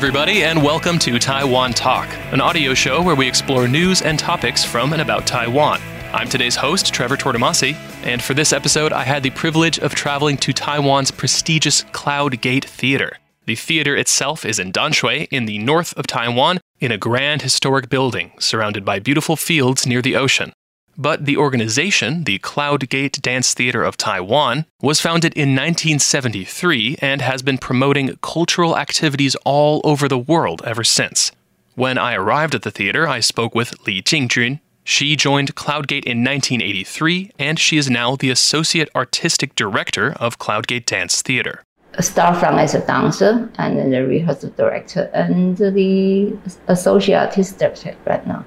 everybody, 0.00 0.44
and 0.44 0.62
welcome 0.62 0.98
to 0.98 1.18
Taiwan 1.18 1.74
Talk, 1.74 2.08
an 2.32 2.40
audio 2.40 2.72
show 2.72 3.02
where 3.02 3.14
we 3.14 3.28
explore 3.28 3.68
news 3.68 4.00
and 4.00 4.18
topics 4.18 4.64
from 4.64 4.94
and 4.94 5.02
about 5.02 5.26
Taiwan. 5.26 5.78
I'm 6.14 6.26
today's 6.26 6.56
host, 6.56 6.94
Trevor 6.94 7.18
Tortomasi, 7.18 7.74
and 8.02 8.22
for 8.22 8.32
this 8.32 8.54
episode, 8.54 8.94
I 8.94 9.04
had 9.04 9.22
the 9.22 9.28
privilege 9.28 9.78
of 9.78 9.94
traveling 9.94 10.38
to 10.38 10.54
Taiwan's 10.54 11.10
prestigious 11.10 11.82
Cloud 11.92 12.40
Gate 12.40 12.64
Theater. 12.64 13.18
The 13.44 13.56
theater 13.56 13.94
itself 13.94 14.46
is 14.46 14.58
in 14.58 14.72
Danshui, 14.72 15.28
in 15.30 15.44
the 15.44 15.58
north 15.58 15.92
of 15.98 16.06
Taiwan, 16.06 16.60
in 16.78 16.92
a 16.92 16.96
grand 16.96 17.42
historic 17.42 17.90
building 17.90 18.32
surrounded 18.38 18.86
by 18.86 19.00
beautiful 19.00 19.36
fields 19.36 19.86
near 19.86 20.00
the 20.00 20.16
ocean. 20.16 20.54
But 20.98 21.24
the 21.24 21.36
organization, 21.36 22.24
the 22.24 22.38
Cloud 22.38 22.88
Gate 22.88 23.20
Dance 23.22 23.54
Theater 23.54 23.82
of 23.82 23.96
Taiwan, 23.96 24.66
was 24.82 25.00
founded 25.00 25.32
in 25.34 25.50
1973 25.50 26.96
and 27.00 27.22
has 27.22 27.42
been 27.42 27.58
promoting 27.58 28.16
cultural 28.22 28.76
activities 28.76 29.34
all 29.44 29.80
over 29.84 30.08
the 30.08 30.18
world 30.18 30.62
ever 30.64 30.84
since. 30.84 31.32
When 31.74 31.96
I 31.96 32.14
arrived 32.14 32.54
at 32.54 32.62
the 32.62 32.70
theater, 32.70 33.08
I 33.08 33.20
spoke 33.20 33.54
with 33.54 33.86
Li 33.86 34.02
Jingjun. 34.02 34.60
She 34.84 35.14
joined 35.16 35.54
Cloudgate 35.54 36.04
in 36.04 36.24
1983, 36.24 37.32
and 37.38 37.58
she 37.58 37.76
is 37.76 37.88
now 37.88 38.16
the 38.16 38.30
Associate 38.30 38.88
Artistic 38.94 39.54
Director 39.54 40.12
of 40.14 40.38
Cloudgate 40.38 40.84
Dance 40.84 41.22
Theater. 41.22 41.62
Start 41.98 42.36
from 42.38 42.58
as 42.58 42.74
a 42.74 42.86
dancer 42.86 43.50
and 43.58 43.78
then 43.78 43.90
the 43.90 44.06
rehearsal 44.06 44.50
director 44.50 45.10
and 45.12 45.56
the 45.56 46.36
associate 46.68 47.18
artistic 47.18 47.58
director 47.58 47.96
right 48.06 48.26
now. 48.26 48.44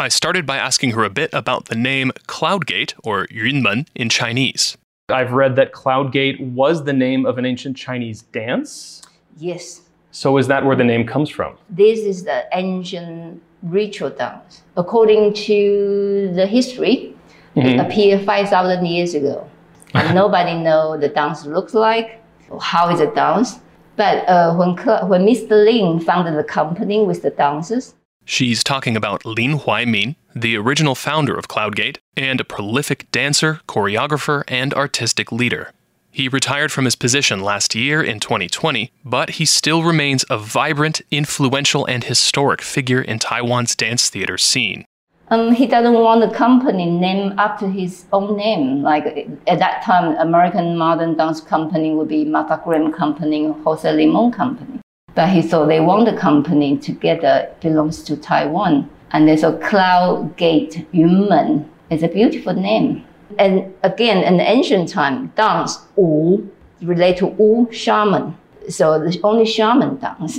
I 0.00 0.06
started 0.06 0.46
by 0.46 0.58
asking 0.58 0.92
her 0.92 1.02
a 1.02 1.10
bit 1.10 1.30
about 1.32 1.64
the 1.64 1.74
name 1.74 2.12
Cloudgate, 2.28 2.94
or 3.02 3.26
Yunmen 3.32 3.88
in 3.96 4.08
Chinese. 4.08 4.76
I've 5.08 5.32
read 5.32 5.56
that 5.56 5.72
Cloudgate 5.72 6.38
was 6.52 6.84
the 6.84 6.92
name 6.92 7.26
of 7.26 7.36
an 7.36 7.44
ancient 7.44 7.76
Chinese 7.76 8.22
dance. 8.22 9.02
Yes, 9.36 9.82
So 10.12 10.38
is 10.38 10.46
that 10.46 10.64
where 10.64 10.76
the 10.76 10.84
name 10.84 11.04
comes 11.06 11.30
from? 11.30 11.56
this 11.68 11.98
is 12.00 12.22
the 12.24 12.44
ancient 12.52 13.42
ritual 13.62 14.10
dance. 14.10 14.62
According 14.76 15.34
to 15.48 16.30
the 16.32 16.46
history, 16.46 17.14
it 17.56 17.80
appeared 17.80 18.24
5,000 18.24 18.86
years 18.86 19.14
ago. 19.14 19.50
And 19.94 20.14
nobody 20.22 20.54
know 20.54 20.96
the 20.96 21.08
dance 21.08 21.44
looks 21.44 21.74
like, 21.74 22.22
how 22.60 22.88
is 22.90 23.00
it 23.00 23.16
dance. 23.16 23.58
But 23.96 24.28
uh, 24.28 24.54
when, 24.54 24.76
when 25.08 25.26
Mr. 25.26 25.50
Lin 25.64 25.98
founded 25.98 26.36
the 26.36 26.44
company 26.44 27.04
with 27.04 27.22
the 27.22 27.30
dancers, 27.30 27.94
She's 28.30 28.62
talking 28.62 28.94
about 28.94 29.24
Lin 29.24 29.58
Huaimin, 29.58 30.14
the 30.36 30.54
original 30.58 30.94
founder 30.94 31.34
of 31.34 31.48
Cloudgate, 31.48 31.96
and 32.14 32.38
a 32.38 32.44
prolific 32.44 33.10
dancer, 33.10 33.62
choreographer, 33.66 34.44
and 34.46 34.74
artistic 34.74 35.32
leader. 35.32 35.72
He 36.10 36.28
retired 36.28 36.70
from 36.70 36.84
his 36.84 36.94
position 36.94 37.40
last 37.40 37.74
year 37.74 38.02
in 38.02 38.20
2020, 38.20 38.92
but 39.02 39.30
he 39.30 39.46
still 39.46 39.82
remains 39.82 40.26
a 40.28 40.36
vibrant, 40.36 41.00
influential, 41.10 41.86
and 41.86 42.04
historic 42.04 42.60
figure 42.60 43.00
in 43.00 43.18
Taiwan's 43.18 43.74
dance 43.74 44.10
theater 44.10 44.36
scene. 44.36 44.84
Um, 45.30 45.52
he 45.52 45.66
doesn't 45.66 45.94
want 45.94 46.20
the 46.20 46.36
company 46.36 46.84
named 46.84 47.32
after 47.38 47.66
his 47.66 48.04
own 48.12 48.36
name. 48.36 48.82
Like 48.82 49.26
at 49.46 49.58
that 49.58 49.82
time, 49.82 50.14
American 50.18 50.76
modern 50.76 51.16
dance 51.16 51.40
company 51.40 51.94
would 51.94 52.08
be 52.08 52.26
Martha 52.26 52.60
Graham 52.62 52.92
Company 52.92 53.50
Jose 53.64 53.90
Limon 53.90 54.32
Company. 54.32 54.80
But 55.18 55.30
he 55.30 55.42
thought 55.42 55.66
they 55.66 55.80
want 55.80 56.04
the 56.04 56.16
company 56.16 56.78
together 56.78 57.50
belongs 57.60 58.04
to 58.04 58.16
Taiwan. 58.16 58.88
And 59.10 59.26
there's 59.26 59.42
a 59.42 59.58
Cloud 59.58 60.36
Gate 60.36 60.86
Yunmen. 60.92 61.68
It's 61.90 62.04
a 62.04 62.08
beautiful 62.08 62.54
name. 62.54 63.04
And 63.36 63.74
again, 63.82 64.18
in 64.22 64.36
the 64.36 64.48
ancient 64.48 64.90
time, 64.90 65.32
dance, 65.34 65.80
Wu, 65.96 66.48
relate 66.82 67.16
to 67.16 67.26
Wu, 67.26 67.66
shaman. 67.72 68.36
So 68.68 69.00
the 69.00 69.18
only 69.24 69.44
shaman 69.44 69.96
dance. 69.96 70.38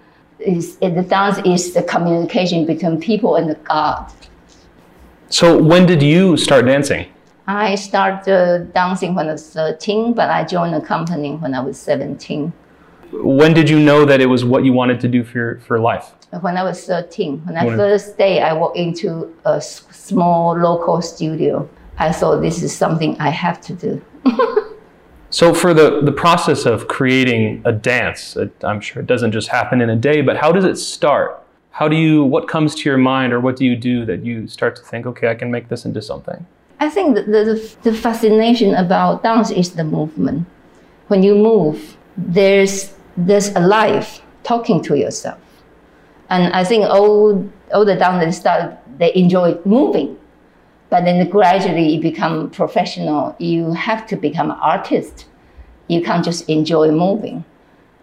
is, 0.38 0.76
the 0.76 1.04
dance 1.08 1.38
is 1.44 1.74
the 1.74 1.82
communication 1.82 2.66
between 2.66 3.00
people 3.00 3.34
and 3.34 3.50
the 3.50 3.56
god. 3.56 4.12
So, 5.28 5.60
when 5.60 5.86
did 5.86 6.04
you 6.04 6.36
start 6.36 6.66
dancing? 6.66 7.08
I 7.48 7.74
started 7.74 8.32
uh, 8.32 8.58
dancing 8.72 9.16
when 9.16 9.28
I 9.28 9.32
was 9.32 9.50
13, 9.50 10.12
but 10.12 10.30
I 10.30 10.44
joined 10.44 10.74
the 10.74 10.86
company 10.86 11.34
when 11.34 11.52
I 11.52 11.60
was 11.60 11.76
17. 11.80 12.52
When 13.12 13.52
did 13.54 13.68
you 13.68 13.78
know 13.78 14.04
that 14.04 14.20
it 14.20 14.26
was 14.26 14.44
what 14.44 14.64
you 14.64 14.72
wanted 14.72 15.00
to 15.00 15.08
do 15.08 15.24
for, 15.24 15.38
your, 15.38 15.58
for 15.60 15.80
life? 15.80 16.12
When 16.40 16.56
I 16.56 16.62
was 16.62 16.84
13, 16.86 17.42
when 17.44 17.56
I 17.56 17.64
When- 17.64 17.76
first 17.76 18.16
day, 18.16 18.40
I 18.40 18.52
walked 18.52 18.76
into 18.76 19.34
a 19.44 19.56
s- 19.56 19.84
small 19.90 20.56
local 20.56 21.02
studio. 21.02 21.68
I 21.98 22.12
thought 22.12 22.40
this 22.40 22.62
is 22.62 22.74
something 22.76 23.16
I 23.18 23.30
have 23.30 23.60
to 23.62 23.74
do. 23.74 24.02
So, 25.32 25.54
for 25.54 25.72
the, 25.72 26.00
the 26.00 26.10
process 26.10 26.66
of 26.66 26.88
creating 26.88 27.62
a 27.64 27.70
dance, 27.70 28.34
it, 28.36 28.52
I'm 28.64 28.80
sure 28.80 29.00
it 29.00 29.06
doesn't 29.06 29.30
just 29.30 29.46
happen 29.46 29.80
in 29.80 29.88
a 29.88 29.94
day, 29.94 30.22
but 30.22 30.36
how 30.36 30.50
does 30.50 30.64
it 30.64 30.76
start? 30.76 31.40
How 31.70 31.86
do 31.86 31.94
you, 31.94 32.24
what 32.24 32.48
comes 32.48 32.74
to 32.74 32.88
your 32.88 32.98
mind, 32.98 33.32
or 33.32 33.38
what 33.38 33.54
do 33.54 33.64
you 33.64 33.76
do 33.76 34.04
that 34.06 34.24
you 34.24 34.48
start 34.48 34.74
to 34.74 34.82
think, 34.82 35.06
okay, 35.06 35.28
I 35.28 35.36
can 35.36 35.48
make 35.48 35.68
this 35.68 35.84
into 35.84 36.02
something? 36.02 36.44
I 36.80 36.90
think 36.90 37.14
the, 37.14 37.22
the, 37.22 37.76
the 37.84 37.94
fascination 37.94 38.74
about 38.74 39.22
dance 39.22 39.52
is 39.52 39.70
the 39.70 39.84
movement. 39.84 40.48
When 41.06 41.22
you 41.22 41.36
move, 41.36 41.96
there's, 42.16 42.92
there's 43.26 43.48
a 43.56 43.60
life 43.60 44.22
talking 44.42 44.82
to 44.82 44.96
yourself. 44.96 45.38
And 46.28 46.52
I 46.52 46.64
think 46.64 46.84
all, 46.84 47.34
the 47.70 47.96
dancers 47.96 48.36
start, 48.36 48.78
they 48.98 49.14
enjoy 49.14 49.58
moving. 49.64 50.18
But 50.88 51.04
then 51.04 51.28
gradually 51.28 51.88
you 51.88 52.00
become 52.00 52.50
professional. 52.50 53.36
You 53.38 53.72
have 53.72 54.06
to 54.08 54.16
become 54.16 54.50
an 54.50 54.58
artist. 54.60 55.26
You 55.88 56.02
can't 56.02 56.24
just 56.24 56.48
enjoy 56.48 56.90
moving. 56.90 57.44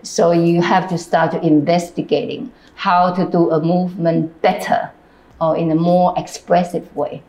So 0.03 0.31
you 0.31 0.61
have 0.61 0.89
to 0.89 0.97
start 0.97 1.33
investigating 1.43 2.51
how 2.75 3.13
to 3.13 3.25
do 3.29 3.49
a 3.51 3.61
movement 3.61 4.41
better 4.41 4.91
or 5.41 5.57
in 5.57 5.71
a 5.71 5.75
more 5.75 6.13
expressive 6.17 6.95
way. 6.95 7.23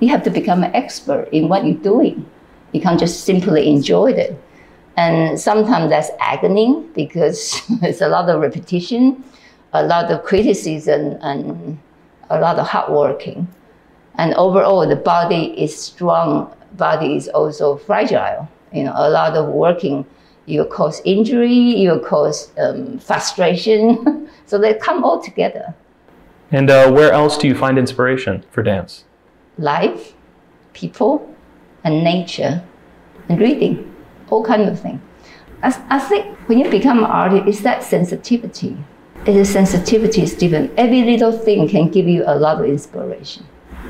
You 0.00 0.08
have 0.08 0.22
to 0.24 0.30
become 0.30 0.64
an 0.64 0.74
expert 0.74 1.28
in 1.30 1.48
what 1.48 1.64
you're 1.64 1.74
doing. 1.74 2.26
You 2.72 2.80
can't 2.80 2.98
just 2.98 3.24
simply 3.24 3.68
enjoy 3.68 4.12
it. 4.12 4.40
And 4.96 5.38
sometimes 5.38 5.90
that's 5.90 6.10
agony 6.20 6.84
because 6.94 7.60
it's 7.82 8.00
a 8.00 8.08
lot 8.08 8.28
of 8.28 8.40
repetition, 8.40 9.24
a 9.72 9.82
lot 9.82 10.10
of 10.10 10.22
criticism, 10.24 11.18
and 11.20 11.78
a 12.30 12.40
lot 12.40 12.58
of 12.58 12.66
hard 12.66 12.92
working. 12.92 13.48
And 14.16 14.34
overall, 14.34 14.86
the 14.86 14.96
body 14.96 15.46
is 15.60 15.76
strong. 15.76 16.54
Body 16.74 17.16
is 17.16 17.28
also 17.28 17.76
fragile. 17.76 18.48
You 18.72 18.84
know, 18.84 18.92
a 18.94 19.10
lot 19.10 19.36
of 19.36 19.48
working, 19.48 20.04
you 20.46 20.64
cause 20.64 21.00
injury, 21.04 21.52
you 21.52 22.00
cause 22.00 22.52
um, 22.58 22.98
frustration. 22.98 24.28
so 24.46 24.58
they 24.58 24.74
come 24.74 25.04
all 25.04 25.22
together. 25.22 25.74
And 26.50 26.70
uh, 26.70 26.90
where 26.90 27.12
else 27.12 27.38
do 27.38 27.48
you 27.48 27.54
find 27.54 27.78
inspiration 27.78 28.44
for 28.50 28.62
dance? 28.62 29.04
Life, 29.58 30.14
people, 30.72 31.34
and 31.82 32.04
nature, 32.04 32.62
and 33.28 33.40
reading, 33.40 33.93
all 34.30 34.44
kind 34.44 34.62
of 34.62 34.80
things. 34.80 35.00
I, 35.62 35.82
I 35.90 35.98
think 35.98 36.36
when 36.48 36.58
you 36.58 36.70
become 36.70 36.98
an 36.98 37.04
artist, 37.04 37.46
it's 37.46 37.60
that 37.62 37.82
sensitivity. 37.82 38.76
It 39.26 39.36
is 39.36 39.50
sensitivity 39.50 40.22
is 40.22 40.34
different. 40.34 40.72
Every 40.76 41.02
little 41.02 41.32
thing 41.32 41.68
can 41.68 41.88
give 41.88 42.06
you 42.06 42.24
a 42.26 42.36
lot 42.36 42.60
of 42.60 42.66
inspiration. 42.66 43.46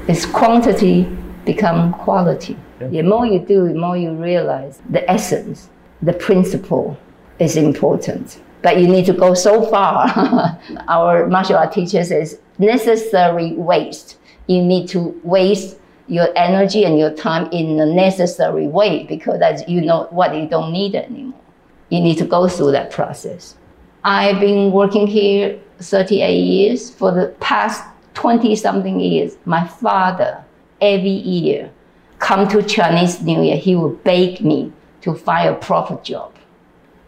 It's 0.06 0.24
quantity 0.24 1.08
become 1.44 1.92
quality. 1.92 2.56
The 2.78 3.02
more 3.02 3.26
you 3.26 3.40
do, 3.40 3.68
the 3.68 3.74
more 3.74 3.96
you 3.96 4.12
realize 4.12 4.80
the 4.90 5.08
essence, 5.10 5.70
the 6.02 6.12
principle 6.12 6.96
is 7.38 7.56
important. 7.56 8.40
But 8.62 8.78
you 8.78 8.88
need 8.88 9.06
to 9.06 9.12
go 9.12 9.34
so 9.34 9.62
far. 9.62 10.58
Our 10.88 11.26
martial 11.26 11.56
art 11.56 11.72
teacher 11.72 12.04
says 12.04 12.38
necessary 12.58 13.52
waste. 13.52 14.18
You 14.46 14.62
need 14.62 14.88
to 14.90 15.20
waste 15.24 15.78
your 16.06 16.28
energy 16.36 16.84
and 16.84 16.98
your 16.98 17.10
time 17.10 17.50
in 17.50 17.80
a 17.80 17.86
necessary 17.86 18.66
way 18.66 19.04
because 19.04 19.38
that's 19.38 19.66
you 19.68 19.80
know 19.80 20.06
what 20.10 20.34
you 20.34 20.46
don't 20.46 20.72
need 20.72 20.94
anymore. 20.94 21.40
You 21.88 22.00
need 22.00 22.18
to 22.18 22.24
go 22.24 22.48
through 22.48 22.72
that 22.72 22.90
process. 22.90 23.56
I've 24.04 24.40
been 24.40 24.72
working 24.72 25.06
here 25.06 25.58
38 25.78 26.36
years. 26.36 26.90
For 26.90 27.10
the 27.12 27.28
past 27.40 27.82
20 28.14 28.54
something 28.56 29.00
years, 29.00 29.36
my 29.44 29.66
father, 29.66 30.44
every 30.80 31.08
year, 31.08 31.70
come 32.18 32.48
to 32.48 32.62
Chinese 32.62 33.22
New 33.22 33.42
Year, 33.42 33.56
he 33.56 33.74
would 33.76 34.02
beg 34.04 34.40
me 34.40 34.72
to 35.02 35.14
find 35.14 35.48
a 35.50 35.54
proper 35.54 35.96
job. 36.02 36.32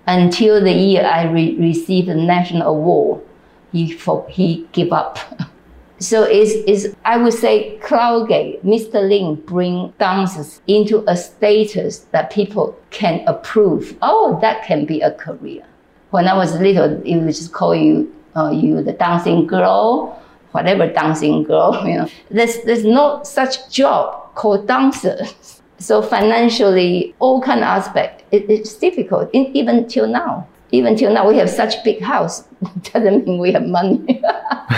Until 0.06 0.62
the 0.62 0.72
year 0.72 1.04
I 1.04 1.24
re- 1.24 1.56
received 1.56 2.08
the 2.08 2.14
national 2.14 2.68
award, 2.68 3.22
he, 3.72 3.98
he 4.28 4.68
gave 4.72 4.92
up. 4.92 5.18
So 5.98 6.24
it's, 6.24 6.52
it's, 6.66 6.94
I 7.04 7.16
would 7.16 7.32
say 7.32 7.78
Cloudgate, 7.82 8.62
Mr. 8.62 9.08
Lin 9.08 9.36
bring 9.36 9.94
dancers 9.98 10.60
into 10.66 11.02
a 11.08 11.16
status 11.16 12.00
that 12.10 12.30
people 12.30 12.78
can 12.90 13.26
approve. 13.26 13.96
Oh, 14.02 14.38
that 14.42 14.64
can 14.64 14.84
be 14.84 15.00
a 15.00 15.12
career. 15.12 15.64
When 16.10 16.28
I 16.28 16.34
was 16.34 16.54
little, 16.60 17.02
it 17.02 17.16
would 17.16 17.34
just 17.34 17.52
call 17.52 17.74
you, 17.74 18.14
uh, 18.36 18.50
you 18.50 18.82
the 18.82 18.92
dancing 18.92 19.46
girl, 19.46 20.22
whatever 20.52 20.86
dancing 20.86 21.44
girl, 21.44 21.82
you 21.86 21.96
know. 21.96 22.08
There's, 22.30 22.62
there's 22.62 22.84
no 22.84 23.22
such 23.22 23.70
job 23.70 24.34
called 24.34 24.68
dancer. 24.68 25.18
So 25.78 26.02
financially, 26.02 27.14
all 27.18 27.40
kind 27.40 27.60
of 27.60 27.66
aspect, 27.66 28.24
it, 28.32 28.48
it's 28.50 28.74
difficult, 28.74 29.30
in, 29.32 29.46
even 29.56 29.88
till 29.88 30.06
now. 30.06 30.46
Even 30.72 30.96
till 30.96 31.12
now, 31.12 31.28
we 31.28 31.36
have 31.38 31.48
such 31.48 31.82
big 31.84 32.02
house. 32.02 32.44
Doesn't 32.92 33.26
mean 33.26 33.38
we 33.38 33.52
have 33.52 33.64
money. 33.64 34.22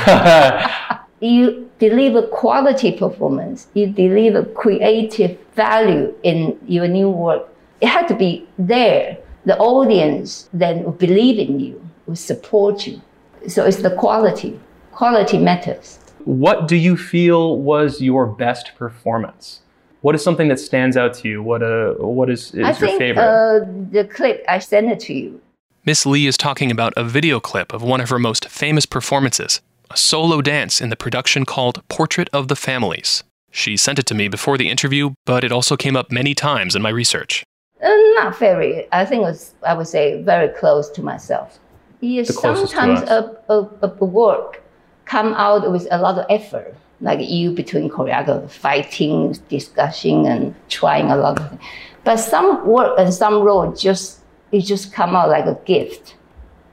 you 1.21 1.71
deliver 1.79 2.23
quality 2.23 2.93
performance. 2.93 3.69
You 3.75 3.89
deliver 3.89 4.45
creative 4.45 5.39
value 5.55 6.15
in 6.23 6.59
your 6.67 6.89
new 6.89 7.11
work. 7.11 7.49
It 7.81 7.89
had 7.89 8.09
to 8.09 8.15
be 8.15 8.47
there. 8.59 9.19
The 9.45 9.57
audience 9.59 10.49
then 10.53 10.85
will 10.85 10.93
believe 10.93 11.39
in 11.39 11.61
you, 11.61 11.89
will 12.07 12.17
support 12.17 12.87
you. 12.87 13.01
So 13.47 13.65
it's 13.65 13.79
the 13.79 13.95
quality. 13.97 14.59
Quality 14.93 15.39
matters. 15.39 16.01
What 16.25 16.69
do 16.69 16.77
you 16.77 16.97
feel 16.97 17.59
was 17.59 18.01
your 18.03 18.27
best 18.27 18.73
performance? 18.77 19.61
What 20.01 20.15
is 20.15 20.23
something 20.23 20.49
that 20.49 20.61
stands 20.61 20.97
out 20.97 21.15
to 21.15 21.29
you? 21.29 21.43
What 21.43 21.63
uh, 21.63 21.95
what 21.95 22.31
is, 22.31 22.55
is 22.55 22.65
I 22.65 22.69
your 22.69 22.75
think, 22.75 22.99
favorite? 22.99 23.23
Uh, 23.23 23.61
the 23.91 24.05
clip 24.05 24.45
I 24.49 24.59
sent 24.59 24.91
it 24.91 25.01
to 25.01 25.15
you. 25.15 25.41
Miss 25.85 26.05
Lee 26.05 26.27
is 26.27 26.37
talking 26.37 26.71
about 26.71 26.93
a 26.97 27.05
video 27.05 27.41
clip 27.41 27.73
of 27.73 27.83
one 27.83 28.01
of 28.01 28.11
her 28.11 28.19
most 28.19 28.49
famous 28.49 28.85
performances, 28.85 29.61
a 29.91 29.97
solo 29.97 30.41
dance 30.43 30.81
in 30.81 30.91
the 30.91 30.97
production 30.97 31.45
called 31.45 31.83
Portrait 31.89 32.29
of 32.33 32.49
the 32.49 32.57
Families. 32.57 33.25
She 33.51 33.77
sent 33.77 33.99
it 33.99 34.07
to 34.07 34.15
me 34.15 34.29
before 34.29 34.59
the 34.59 34.69
interview, 34.69 35.11
but 35.25 35.45
it 35.45 35.53
also 35.53 35.77
came 35.77 35.97
up 35.97 36.13
many 36.13 36.35
times 36.35 36.77
in 36.77 36.83
my 36.83 36.91
research. 36.91 37.45
Uh, 37.83 37.89
not 38.17 38.37
very. 38.39 38.87
I 38.93 39.05
think 39.05 39.27
it's, 39.27 39.55
I 39.67 39.75
would 39.75 39.87
say 39.87 40.23
very 40.23 40.49
close 40.49 40.91
to 40.91 41.03
myself. 41.03 41.59
Yes, 42.01 42.29
The 42.29 42.35
to 42.35 42.39
sometimes 42.57 43.01
us. 43.03 43.09
a, 43.49 43.53
a, 43.53 43.93
a 44.01 44.05
work 44.05 44.63
come 45.05 45.33
out 45.35 45.71
with 45.71 45.89
a 45.91 45.99
lot 45.99 46.19
of 46.19 46.27
effort, 46.29 46.75
like 47.01 47.21
you 47.29 47.53
between 47.53 47.89
choreographer 47.89 48.51
fighting, 48.51 49.37
discussing, 49.49 50.27
and 50.27 50.55
trying 50.69 51.11
a 51.11 51.17
lot 51.17 51.41
of 51.41 51.49
things. 51.49 51.63
But 52.05 52.17
some 52.19 52.67
work 52.67 52.99
and 52.99 53.13
some 53.13 53.41
role 53.43 53.73
just 53.73 54.21
it 54.53 54.61
just 54.61 54.93
come 54.93 55.15
out 55.17 55.29
like 55.29 55.47
a 55.47 55.59
gift, 55.65 56.17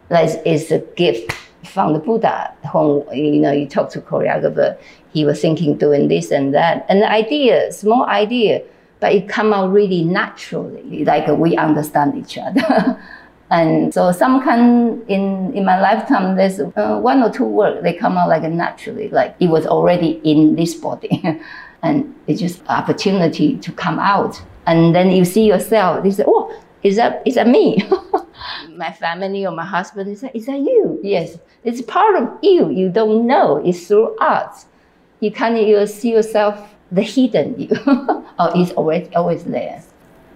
like 0.09 0.29
it's 0.45 0.71
a 0.71 0.79
gift 0.95 1.33
from 1.65 1.93
the 1.93 1.99
Buddha. 1.99 2.53
When 2.73 3.17
you 3.17 3.41
know 3.41 3.51
you 3.51 3.67
talk 3.67 3.89
to 3.91 4.01
choreographer, 4.01 4.77
he 5.13 5.25
was 5.25 5.41
thinking 5.41 5.77
doing 5.77 6.07
this 6.07 6.31
and 6.31 6.53
that, 6.53 6.85
and 6.89 7.01
the 7.01 7.11
idea, 7.11 7.71
small 7.71 8.05
idea, 8.05 8.61
but 8.99 9.13
it 9.13 9.27
come 9.27 9.53
out 9.53 9.71
really 9.71 10.03
naturally, 10.03 11.03
like 11.05 11.27
we 11.27 11.57
understand 11.57 12.15
each 12.15 12.37
other. 12.37 12.99
And 13.51 13.93
so 13.93 14.11
some 14.11 14.41
kind 14.41 15.03
in 15.07 15.53
in 15.53 15.65
my 15.65 15.79
lifetime, 15.79 16.35
there's 16.35 16.59
uh, 16.59 16.99
one 16.99 17.21
or 17.21 17.29
two 17.29 17.45
work 17.45 17.83
they 17.83 17.93
come 17.93 18.17
out 18.17 18.27
like 18.27 18.41
naturally, 18.43 19.09
like 19.09 19.35
it 19.39 19.47
was 19.47 19.67
already 19.67 20.19
in 20.23 20.55
this 20.55 20.73
body, 20.73 21.21
and 21.83 22.15
it's 22.25 22.41
just 22.41 22.63
opportunity 22.67 23.57
to 23.57 23.71
come 23.71 23.99
out. 23.99 24.41
And 24.65 24.95
then 24.95 25.11
you 25.11 25.25
see 25.25 25.45
yourself. 25.45 26.03
You 26.03 26.11
say, 26.11 26.23
"Oh, 26.25 26.51
is 26.81 26.95
that 26.95 27.21
is 27.25 27.35
that 27.35 27.47
me?" 27.47 27.87
my 28.77 28.91
family 28.91 29.45
or 29.45 29.51
my 29.51 29.65
husband 29.65 30.09
is 30.11 30.21
that 30.21 30.35
is 30.35 30.45
that 30.45 30.59
you? 30.59 30.99
Yes, 31.03 31.37
it's 31.63 31.81
part 31.81 32.15
of 32.15 32.29
you. 32.41 32.69
You 32.69 32.89
don't 32.89 33.27
know. 33.27 33.57
It's 33.57 33.87
through 33.87 34.15
art. 34.19 34.55
You 35.19 35.31
can't 35.31 35.59
you 35.59 35.85
see 35.87 36.11
yourself 36.11 36.75
the 36.91 37.01
hidden 37.01 37.59
you. 37.59 37.69
oh, 37.87 38.51
it's 38.55 38.71
always 38.71 39.09
always 39.15 39.43
there. 39.43 39.83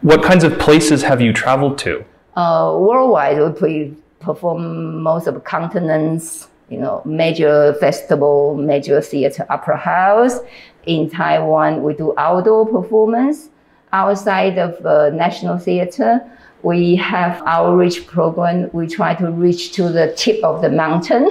What 0.01 0.23
kinds 0.23 0.43
of 0.43 0.57
places 0.59 1.03
have 1.03 1.19
you 1.21 1.33
traveled 1.33 1.77
to? 1.79 2.05
uh, 2.39 2.77
worldwide, 2.77 3.61
we 3.61 3.93
perform 4.19 5.01
most 5.01 5.27
of 5.27 5.43
continents, 5.43 6.47
you 6.69 6.77
know, 6.77 7.01
major 7.05 7.73
festival, 7.79 8.55
major 8.55 9.01
theater, 9.01 9.45
opera 9.49 9.77
house. 9.77 10.39
In 10.85 11.09
Taiwan, 11.09 11.83
we 11.83 11.93
do 11.93 12.13
outdoor 12.17 12.65
performance. 12.65 13.49
Outside 13.91 14.57
of 14.59 14.85
uh, 14.85 15.09
National 15.09 15.57
Theater, 15.57 16.21
we 16.63 16.95
have 16.97 17.41
outreach 17.45 18.05
program. 18.07 18.69
We 18.73 18.87
try 18.87 19.15
to 19.15 19.31
reach 19.31 19.73
to 19.73 19.89
the 19.89 20.13
tip 20.15 20.43
of 20.43 20.61
the 20.61 20.69
mountain 20.69 21.29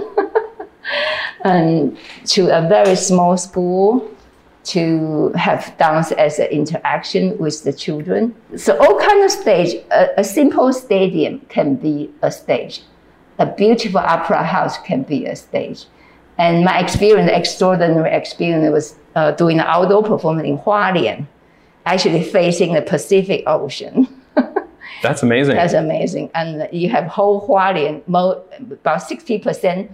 and 1.44 1.96
to 2.26 2.48
a 2.56 2.66
very 2.68 2.96
small 2.96 3.36
school 3.36 4.10
to 4.64 5.32
have 5.34 5.74
dance 5.78 6.12
as 6.12 6.38
an 6.38 6.46
interaction 6.48 7.36
with 7.38 7.64
the 7.64 7.72
children. 7.72 8.34
So 8.56 8.76
all 8.78 8.98
kind 8.98 9.24
of 9.24 9.30
stage, 9.30 9.82
a, 9.90 10.20
a 10.20 10.24
simple 10.24 10.72
stadium 10.72 11.40
can 11.48 11.76
be 11.76 12.10
a 12.22 12.30
stage. 12.30 12.82
A 13.38 13.46
beautiful 13.46 14.00
opera 14.00 14.44
house 14.44 14.78
can 14.78 15.04
be 15.04 15.24
a 15.26 15.36
stage. 15.36 15.86
And 16.36 16.64
my 16.64 16.78
experience, 16.80 17.30
extraordinary 17.32 18.14
experience, 18.14 18.70
was 18.72 18.94
uh, 19.14 19.32
doing 19.32 19.58
an 19.58 19.66
outdoor 19.66 20.02
performance 20.02 20.46
in 20.46 20.58
Hualien, 20.58 21.26
actually 21.86 22.22
facing 22.22 22.74
the 22.74 22.82
Pacific 22.82 23.42
Ocean. 23.46 24.06
That's 25.02 25.22
amazing. 25.22 25.56
That's 25.56 25.74
amazing. 25.74 26.30
And 26.34 26.68
you 26.72 26.88
have 26.90 27.06
whole 27.06 27.46
Hualien, 27.46 28.06
mo- 28.08 28.42
about 28.58 29.00
60% 29.00 29.90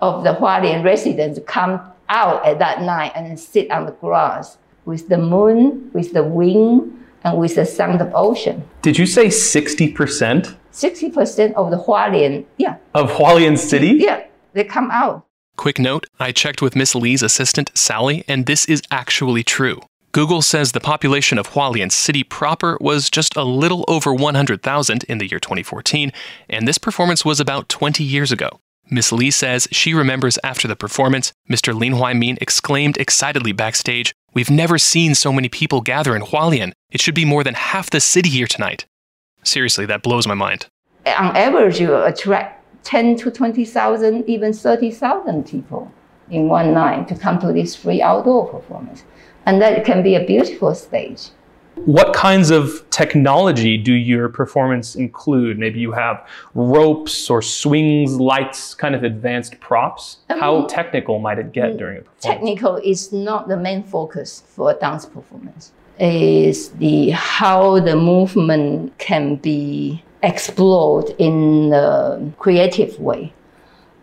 of 0.00 0.24
the 0.24 0.34
Hualien 0.34 0.84
residents 0.84 1.38
come 1.46 1.80
out 2.08 2.44
at 2.44 2.58
that 2.58 2.82
night 2.82 3.12
and 3.14 3.38
sit 3.38 3.70
on 3.70 3.86
the 3.86 3.92
grass 3.92 4.58
with 4.84 5.08
the 5.08 5.18
moon, 5.18 5.90
with 5.92 6.12
the 6.12 6.24
wind, 6.24 6.96
and 7.22 7.38
with 7.38 7.54
the 7.54 7.66
sound 7.66 8.00
of 8.00 8.10
ocean. 8.14 8.68
Did 8.82 8.98
you 8.98 9.06
say 9.06 9.26
60% 9.26 10.56
60% 10.72 11.52
of 11.54 11.70
the 11.70 11.76
Hualien, 11.76 12.44
yeah, 12.56 12.76
of 12.94 13.10
Hualien 13.10 13.58
City? 13.58 13.88
yeah, 13.98 14.26
they 14.52 14.64
come 14.64 14.90
out. 14.90 15.26
Quick 15.56 15.78
note 15.78 16.06
I 16.18 16.32
checked 16.32 16.62
with 16.62 16.74
Miss 16.76 16.94
Lee's 16.94 17.22
assistant, 17.22 17.70
Sally, 17.74 18.24
and 18.28 18.46
this 18.46 18.64
is 18.66 18.80
actually 18.90 19.42
true. 19.42 19.80
Google 20.12 20.42
says 20.42 20.72
the 20.72 20.80
population 20.80 21.38
of 21.38 21.50
Hualien 21.50 21.92
City 21.92 22.24
proper 22.24 22.76
was 22.80 23.10
just 23.10 23.36
a 23.36 23.44
little 23.44 23.84
over 23.86 24.12
100,000 24.12 25.04
in 25.04 25.18
the 25.18 25.28
year 25.30 25.38
2014, 25.38 26.12
and 26.48 26.66
this 26.66 26.78
performance 26.78 27.24
was 27.24 27.38
about 27.38 27.68
20 27.68 28.02
years 28.02 28.32
ago. 28.32 28.60
Miss 28.90 29.12
Lee 29.12 29.30
says 29.30 29.68
she 29.70 29.94
remembers 29.94 30.36
after 30.42 30.66
the 30.66 30.74
performance, 30.74 31.32
Mr. 31.48 31.72
Lin 31.72 31.92
Huaimin 31.92 32.38
exclaimed 32.40 32.96
excitedly 32.96 33.52
backstage, 33.52 34.12
We've 34.34 34.50
never 34.50 34.78
seen 34.78 35.14
so 35.14 35.32
many 35.32 35.48
people 35.48 35.80
gather 35.80 36.14
in 36.14 36.22
Hualien. 36.22 36.72
It 36.90 37.00
should 37.00 37.14
be 37.14 37.24
more 37.24 37.42
than 37.44 37.54
half 37.54 37.90
the 37.90 38.00
city 38.00 38.28
here 38.30 38.46
tonight. 38.46 38.86
Seriously, 39.42 39.86
that 39.86 40.02
blows 40.02 40.26
my 40.26 40.34
mind. 40.34 40.66
On 41.06 41.36
average, 41.36 41.80
you 41.80 41.94
attract 41.96 42.64
10 42.84 43.16
to 43.18 43.30
20,000, 43.30 44.28
even 44.28 44.52
30,000 44.52 45.46
people 45.46 45.90
in 46.30 46.48
one 46.48 46.72
night 46.72 47.08
to 47.08 47.16
come 47.16 47.38
to 47.40 47.52
this 47.52 47.74
free 47.74 48.00
outdoor 48.00 48.48
performance. 48.48 49.04
And 49.46 49.60
that 49.62 49.84
can 49.84 50.02
be 50.02 50.14
a 50.14 50.24
beautiful 50.24 50.74
stage. 50.74 51.30
What 51.86 52.12
kinds 52.12 52.50
of 52.50 52.84
technology 52.90 53.78
do 53.78 53.92
your 53.94 54.28
performance 54.28 54.96
include? 54.96 55.58
Maybe 55.58 55.80
you 55.80 55.92
have 55.92 56.26
ropes 56.54 57.30
or 57.30 57.40
swings, 57.40 58.16
lights, 58.16 58.74
kind 58.74 58.94
of 58.94 59.02
advanced 59.02 59.58
props. 59.60 60.18
How 60.28 60.56
Um, 60.56 60.66
technical 60.66 61.18
might 61.20 61.38
it 61.38 61.52
get 61.52 61.78
during 61.78 61.98
a 61.98 62.02
performance? 62.02 62.22
Technical 62.22 62.76
is 62.76 63.12
not 63.12 63.48
the 63.48 63.56
main 63.56 63.82
focus 63.82 64.42
for 64.46 64.72
a 64.72 64.74
dance 64.74 65.06
performance. 65.06 65.72
Is 65.98 66.70
the 66.70 67.10
how 67.10 67.80
the 67.80 67.96
movement 67.96 68.96
can 68.98 69.36
be 69.36 70.02
explored 70.22 71.14
in 71.18 71.72
a 71.72 72.20
creative 72.38 72.98
way. 73.00 73.32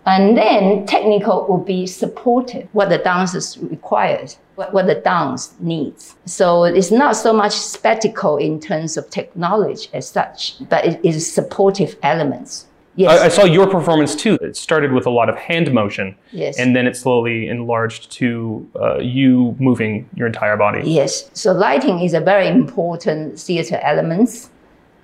And 0.08 0.38
then 0.38 0.86
technical 0.86 1.46
will 1.48 1.58
be 1.58 1.86
supportive, 1.86 2.70
what 2.72 2.88
the 2.88 2.98
dancers 2.98 3.58
requires, 3.58 4.40
what, 4.56 4.74
what 4.74 4.88
the 4.88 4.96
dance 4.96 5.54
needs. 5.60 6.16
So 6.26 6.64
it's 6.64 6.92
not 6.92 7.18
so 7.18 7.34
much 7.34 7.52
spectacle 7.52 8.38
in 8.38 8.62
terms 8.62 8.96
of 8.96 9.10
technology 9.10 9.90
as 9.94 10.10
such, 10.10 10.56
but 10.70 10.86
it 10.86 11.02
is 11.04 11.30
supportive 11.32 11.98
elements. 12.04 12.68
Yes. 12.96 13.20
I, 13.20 13.26
I 13.26 13.28
saw 13.28 13.44
your 13.44 13.68
performance 13.68 14.16
too. 14.16 14.36
It 14.42 14.56
started 14.56 14.94
with 14.94 15.06
a 15.06 15.10
lot 15.10 15.28
of 15.28 15.36
hand 15.36 15.72
motion, 15.74 16.16
yes. 16.32 16.58
and 16.58 16.74
then 16.74 16.88
it 16.88 16.96
slowly 16.96 17.50
enlarged 17.50 18.10
to 18.14 18.68
uh, 18.80 19.00
you 19.00 19.58
moving 19.60 20.10
your 20.16 20.26
entire 20.26 20.56
body. 20.56 20.90
Yes. 20.90 21.30
So 21.34 21.52
lighting 21.52 22.00
is 22.00 22.14
a 22.14 22.22
very 22.22 22.48
important 22.48 23.38
theater 23.38 23.78
elements, 23.84 24.50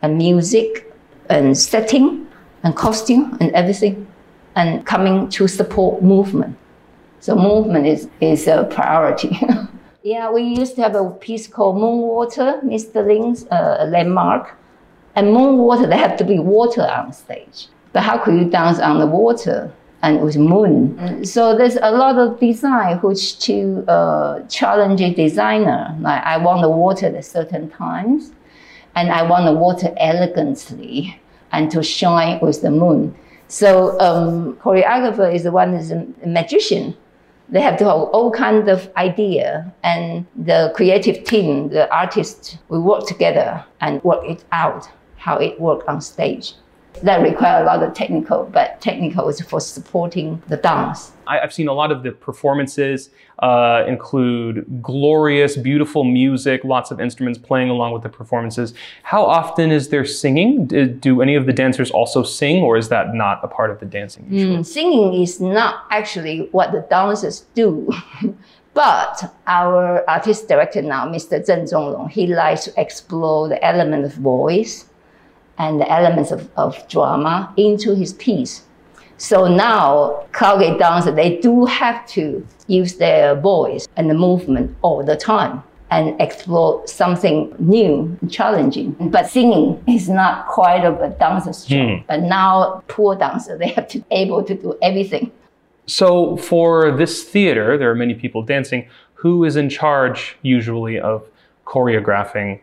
and 0.01 0.17
music, 0.17 0.91
and 1.29 1.57
setting, 1.57 2.25
and 2.63 2.73
costume, 2.75 3.37
and 3.41 3.51
everything, 3.51 4.07
and 4.55 4.85
coming 4.85 5.29
to 5.29 5.47
support 5.47 6.01
movement. 6.01 6.57
So 7.19 7.35
movement 7.35 7.87
is 7.87 8.07
is 8.19 8.47
a 8.47 8.65
priority. 8.65 9.39
yeah, 10.03 10.31
we 10.31 10.41
used 10.43 10.75
to 10.75 10.81
have 10.81 10.95
a 10.95 11.09
piece 11.09 11.47
called 11.47 11.77
Moonwater, 11.77 12.61
Mr. 12.63 13.05
Lin's 13.05 13.45
uh, 13.47 13.85
landmark, 13.89 14.55
and 15.15 15.27
Moonwater 15.27 15.89
they 15.89 15.97
have 15.97 16.17
to 16.17 16.25
be 16.25 16.39
water 16.39 16.81
on 16.81 17.13
stage. 17.13 17.67
But 17.93 18.03
how 18.03 18.17
could 18.17 18.35
you 18.35 18.45
dance 18.49 18.79
on 18.79 18.99
the 18.99 19.07
water? 19.07 19.71
and 20.03 20.21
with 20.21 20.35
moon. 20.35 21.25
So 21.25 21.57
there's 21.57 21.77
a 21.77 21.89
lot 21.89 22.17
of 22.17 22.37
design 22.37 22.97
which 22.97 23.39
to 23.45 23.85
uh, 23.87 24.45
challenge 24.47 24.99
a 24.99 25.13
designer. 25.13 25.95
Like 26.01 26.21
I 26.23 26.37
want 26.37 26.61
the 26.61 26.69
water 26.69 27.07
at 27.07 27.25
certain 27.25 27.69
times, 27.69 28.33
and 28.95 29.11
I 29.11 29.23
want 29.23 29.45
the 29.45 29.53
water 29.53 29.93
elegantly 29.97 31.19
and 31.53 31.71
to 31.71 31.81
shine 31.81 32.39
with 32.41 32.61
the 32.61 32.69
moon. 32.69 33.15
So 33.53 33.99
um, 33.99 34.55
choreographer 34.55 35.31
is 35.31 35.43
the 35.43 35.51
one 35.51 35.75
is 35.75 35.91
a 35.91 36.07
magician. 36.25 36.97
They 37.49 37.61
have 37.61 37.77
to 37.77 37.85
have 37.85 37.97
all 38.15 38.31
kind 38.31 38.67
of 38.67 38.89
idea, 38.97 39.71
and 39.83 40.25
the 40.35 40.73
creative 40.75 41.23
team, 41.23 41.69
the 41.69 41.87
artists, 41.93 42.57
we 42.69 42.79
work 42.79 43.05
together 43.05 43.63
and 43.79 44.03
work 44.03 44.25
it 44.27 44.43
out 44.51 44.89
how 45.17 45.37
it 45.37 45.61
work 45.61 45.87
on 45.87 46.01
stage. 46.01 46.55
That 47.01 47.21
require 47.21 47.63
a 47.63 47.65
lot 47.65 47.83
of 47.83 47.93
technical, 47.93 48.45
but 48.45 48.79
technical 48.79 49.27
is 49.27 49.41
for 49.41 49.59
supporting 49.59 50.41
the 50.47 50.57
dance. 50.57 51.11
I, 51.27 51.39
have 51.39 51.51
seen 51.53 51.67
a 51.67 51.73
lot 51.73 51.91
of 51.91 52.03
the 52.03 52.11
performances 52.11 53.09
uh, 53.39 53.83
include 53.87 54.81
glorious, 54.81 55.57
beautiful 55.57 56.03
music, 56.03 56.63
lots 56.63 56.91
of 56.91 57.01
instruments 57.01 57.39
playing 57.39 57.69
along 57.69 57.93
with 57.93 58.03
the 58.03 58.09
performances. 58.09 58.73
How 59.03 59.25
often 59.25 59.71
is 59.71 59.89
there 59.89 60.05
singing? 60.05 60.67
Do, 60.67 60.87
do 60.87 61.21
any 61.21 61.35
of 61.35 61.45
the 61.45 61.53
dancers 61.53 61.91
also 61.91 62.23
sing, 62.23 62.61
or 62.61 62.77
is 62.77 62.89
that 62.89 63.13
not 63.13 63.39
a 63.43 63.47
part 63.47 63.71
of 63.71 63.79
the 63.79 63.85
dancing? 63.85 64.25
Mm, 64.29 64.65
singing 64.65 65.21
is 65.21 65.41
not 65.41 65.85
actually 65.89 66.47
what 66.51 66.71
the 66.71 66.85
dancers 66.89 67.45
do. 67.55 67.91
But 68.73 69.31
our 69.45 70.03
artist 70.09 70.47
director 70.47 70.81
now, 70.81 71.05
Mr. 71.05 71.45
Zheng 71.45 71.69
Zhonglong, 71.71 72.09
he 72.09 72.25
likes 72.25 72.65
to 72.65 72.73
explore 72.81 73.47
the 73.47 73.63
element 73.63 74.03
of 74.03 74.15
voice 74.15 74.89
and 75.57 75.79
the 75.79 75.91
elements 75.91 76.31
of, 76.31 76.49
of 76.57 76.87
drama 76.87 77.53
into 77.57 77.95
his 77.95 78.13
piece. 78.13 78.63
So 79.17 79.47
now, 79.47 80.25
Cloudgate 80.31 80.79
dancers, 80.79 81.15
they 81.15 81.37
do 81.37 81.65
have 81.65 82.05
to 82.09 82.45
use 82.67 82.95
their 82.95 83.35
voice 83.35 83.87
and 83.95 84.09
the 84.09 84.13
movement 84.13 84.75
all 84.81 85.03
the 85.03 85.15
time 85.15 85.63
and 85.91 86.19
explore 86.19 86.85
something 86.87 87.53
new 87.59 88.17
and 88.19 88.31
challenging. 88.31 88.95
But 88.99 89.27
singing 89.27 89.81
is 89.87 90.09
not 90.09 90.47
quite 90.47 90.83
of 90.85 90.99
a 91.01 91.09
dancer's 91.11 91.65
job. 91.65 91.99
Hmm. 91.99 92.05
But 92.07 92.21
now, 92.23 92.83
poor 92.87 93.15
dancers, 93.15 93.59
they 93.59 93.67
have 93.69 93.87
to 93.89 93.99
be 93.99 94.05
able 94.11 94.43
to 94.43 94.55
do 94.55 94.75
everything. 94.81 95.31
So, 95.85 96.37
for 96.37 96.91
this 96.91 97.23
theater, 97.23 97.77
there 97.77 97.91
are 97.91 97.95
many 97.95 98.15
people 98.15 98.41
dancing. 98.41 98.89
Who 99.15 99.43
is 99.43 99.55
in 99.55 99.69
charge 99.69 100.35
usually 100.41 100.99
of 100.99 101.27
choreographing 101.65 102.59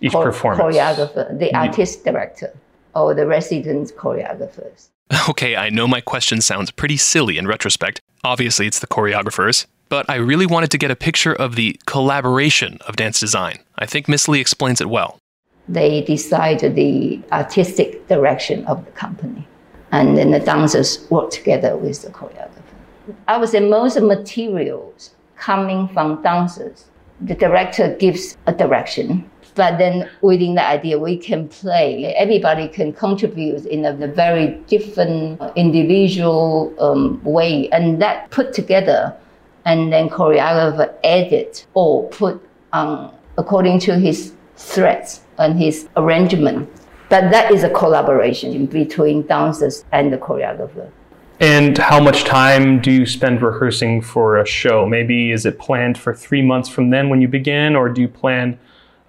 each 0.00 0.12
Chor- 0.12 0.24
performance? 0.24 0.76
Choreographer, 0.76 1.38
the 1.38 1.54
artist 1.54 2.04
director, 2.04 2.52
or 2.94 3.14
the 3.14 3.26
resident 3.26 3.94
choreographers. 3.96 4.88
Okay, 5.28 5.54
I 5.54 5.68
know 5.68 5.86
my 5.86 6.00
question 6.00 6.40
sounds 6.40 6.70
pretty 6.70 6.96
silly 6.96 7.36
in 7.36 7.46
retrospect. 7.46 8.00
Obviously, 8.24 8.66
it's 8.66 8.80
the 8.80 8.86
choreographers, 8.86 9.66
but 9.90 10.08
I 10.08 10.16
really 10.16 10.46
wanted 10.46 10.70
to 10.70 10.78
get 10.78 10.90
a 10.90 10.96
picture 10.96 11.34
of 11.34 11.56
the 11.56 11.78
collaboration 11.86 12.78
of 12.88 12.96
dance 12.96 13.20
design. 13.20 13.58
I 13.78 13.86
think 13.86 14.08
Miss 14.08 14.28
Lee 14.28 14.40
explains 14.40 14.80
it 14.80 14.88
well. 14.88 15.18
They 15.68 16.02
decide 16.02 16.60
the 16.60 17.20
artistic 17.32 18.08
direction 18.08 18.64
of 18.64 18.84
the 18.84 18.90
company 18.92 19.46
and 19.94 20.18
then 20.18 20.32
the 20.32 20.40
dancers 20.40 21.06
work 21.08 21.30
together 21.30 21.76
with 21.76 22.02
the 22.02 22.10
choreographer. 22.10 22.50
I 23.28 23.38
would 23.38 23.48
say 23.48 23.60
most 23.60 24.00
materials 24.00 25.10
coming 25.36 25.86
from 25.88 26.20
dancers. 26.20 26.86
The 27.24 27.34
director 27.34 27.94
gives 27.96 28.36
a 28.46 28.52
direction, 28.52 29.30
but 29.54 29.78
then 29.78 30.08
within 30.20 30.54
the 30.54 30.66
idea, 30.66 30.98
we 30.98 31.16
can 31.16 31.48
play. 31.48 32.14
Everybody 32.14 32.68
can 32.68 32.92
contribute 32.92 33.66
in 33.66 33.84
a, 33.84 33.92
very 34.06 34.58
different 34.68 35.40
individual 35.56 36.74
um, 36.78 37.20
way, 37.24 37.68
and 37.70 38.00
that 38.02 38.30
put 38.30 38.52
together, 38.52 39.16
and 39.64 39.92
then 39.92 40.08
choreographer 40.08 40.92
edit 41.02 41.66
or 41.74 42.08
put 42.10 42.40
on 42.72 43.14
according 43.38 43.80
to 43.80 43.98
his 43.98 44.34
threats 44.56 45.22
and 45.38 45.58
his 45.58 45.88
arrangement 45.96 46.68
but 47.14 47.30
that 47.30 47.52
is 47.52 47.62
a 47.62 47.70
collaboration 47.70 48.66
between 48.66 49.26
dancers 49.26 49.84
and 49.92 50.12
the 50.12 50.16
choreographer. 50.16 50.90
And 51.40 51.76
how 51.76 52.00
much 52.00 52.24
time 52.24 52.80
do 52.80 52.92
you 52.92 53.06
spend 53.06 53.42
rehearsing 53.42 54.02
for 54.02 54.38
a 54.38 54.46
show? 54.46 54.86
Maybe 54.86 55.32
is 55.32 55.44
it 55.44 55.58
planned 55.58 55.98
for 55.98 56.14
three 56.14 56.42
months 56.42 56.68
from 56.68 56.90
then 56.90 57.08
when 57.08 57.20
you 57.20 57.28
begin, 57.28 57.74
or 57.74 57.88
do 57.88 58.00
you 58.00 58.08
plan 58.08 58.58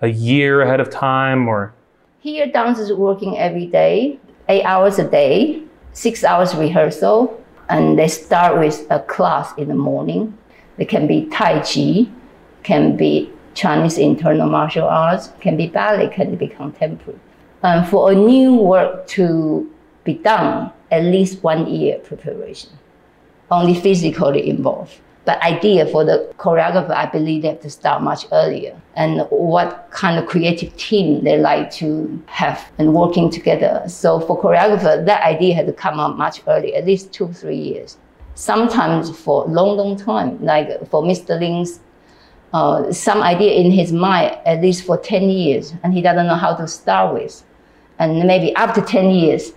a 0.02 0.08
year 0.08 0.62
ahead 0.62 0.80
of 0.80 0.90
time? 0.90 1.48
Or 1.48 1.74
here, 2.20 2.48
dancers 2.52 2.92
working 2.92 3.38
every 3.38 3.68
day, 3.68 4.20
eight 4.50 4.64
hours 4.64 4.98
a 4.98 5.08
day, 5.08 5.62
six 5.94 6.24
hours 6.24 6.56
rehearsal, 6.56 7.40
and 7.70 7.98
they 7.98 8.08
start 8.08 8.60
with 8.60 8.88
a 8.90 9.00
class 9.02 9.54
in 9.58 9.68
the 9.68 9.76
morning. 9.76 10.36
It 10.80 10.90
can 10.90 11.06
be 11.06 11.28
Tai 11.28 11.60
Chi, 11.60 12.08
can 12.64 12.98
be 12.98 13.32
Chinese 13.54 14.00
internal 14.00 14.50
martial 14.50 14.88
arts, 14.88 15.32
can 15.40 15.56
be 15.56 15.68
ballet, 15.68 16.10
can 16.10 16.36
be 16.36 16.48
contemporary 16.48 17.20
And 17.62 17.88
for 17.88 18.12
a 18.12 18.16
new 18.16 18.56
work 18.56 19.08
to 19.10 19.72
be 20.04 20.16
done, 20.16 20.72
at 20.92 21.04
least 21.04 21.44
one 21.44 21.68
year 21.68 22.00
preparation, 22.00 22.72
only 23.52 23.74
physically 23.74 24.50
involved. 24.50 25.00
But 25.26 25.42
idea 25.42 25.88
for 25.88 26.06
the 26.06 26.32
choreographer, 26.38 26.92
I 26.92 27.08
believe 27.08 27.42
they 27.42 27.48
have 27.48 27.62
to 27.62 27.70
start 27.70 28.04
much 28.04 28.28
earlier. 28.32 28.80
And 28.96 29.22
what 29.32 29.88
kind 29.90 30.20
of 30.20 30.28
creative 30.28 30.76
team 30.78 31.24
they 31.24 31.40
like 31.40 31.72
to 31.74 32.22
have 32.28 32.72
and 32.78 32.94
working 32.94 33.32
together. 33.32 33.84
So 33.88 34.20
for 34.20 34.40
choreographer, 34.40 35.04
that 35.04 35.24
idea 35.24 35.56
had 35.56 35.66
to 35.66 35.74
come 35.74 36.00
up 36.00 36.16
much 36.16 36.42
earlier, 36.48 36.78
at 36.78 36.86
least 36.86 37.12
two, 37.12 37.34
three 37.34 37.58
years. 37.58 37.98
Sometimes 38.36 39.10
for 39.18 39.46
long, 39.46 39.78
long 39.78 39.98
time, 39.98 40.44
like 40.44 40.70
for 40.90 41.02
Mr. 41.02 41.40
Lin's 41.40 41.80
uh, 42.54 42.92
some 42.92 43.22
idea 43.22 43.52
in 43.54 43.70
his 43.70 43.92
mind 43.92 44.38
at 44.46 44.62
least 44.62 44.86
for 44.86 44.98
10 44.98 45.30
years, 45.30 45.74
and 45.84 45.94
he 45.94 46.02
doesn't 46.02 46.28
know 46.28 46.36
how 46.36 46.56
to 46.56 46.68
start 46.68 47.14
with. 47.14 47.44
And 48.00 48.20
maybe 48.28 48.54
after 48.56 48.80
10 48.80 49.10
years, 49.10 49.54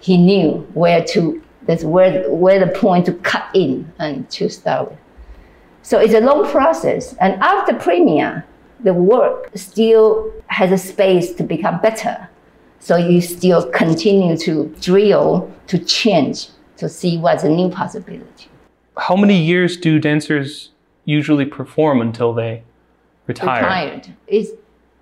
he 0.00 0.16
knew 0.16 0.66
where 0.74 1.04
to, 1.04 1.42
that's 1.62 1.84
where, 1.84 2.30
where 2.30 2.64
the 2.64 2.72
point 2.72 3.06
to 3.06 3.12
cut 3.12 3.48
in 3.54 3.90
and 3.98 4.28
to 4.30 4.48
start 4.48 4.90
with. 4.90 4.98
So 5.82 5.98
it's 5.98 6.14
a 6.14 6.20
long 6.20 6.46
process. 6.50 7.14
And 7.14 7.34
after 7.42 7.74
premiere, 7.74 8.44
the 8.80 8.92
work 8.92 9.50
still 9.54 10.32
has 10.48 10.72
a 10.72 10.78
space 10.78 11.32
to 11.34 11.42
become 11.42 11.80
better. 11.80 12.28
So 12.78 12.96
you 12.96 13.20
still 13.20 13.68
continue 13.70 14.36
to 14.38 14.74
drill, 14.80 15.50
to 15.68 15.78
change, 15.78 16.48
to 16.76 16.88
see 16.88 17.18
what's 17.18 17.42
a 17.42 17.48
new 17.48 17.68
possibility. 17.68 18.48
How 18.96 19.16
many 19.16 19.40
years 19.40 19.76
do 19.76 19.98
dancers 19.98 20.70
usually 21.04 21.46
perform 21.46 22.00
until 22.00 22.32
they 22.32 22.62
retire? 23.26 23.62
Retired. 23.62 24.14
It's, 24.26 24.50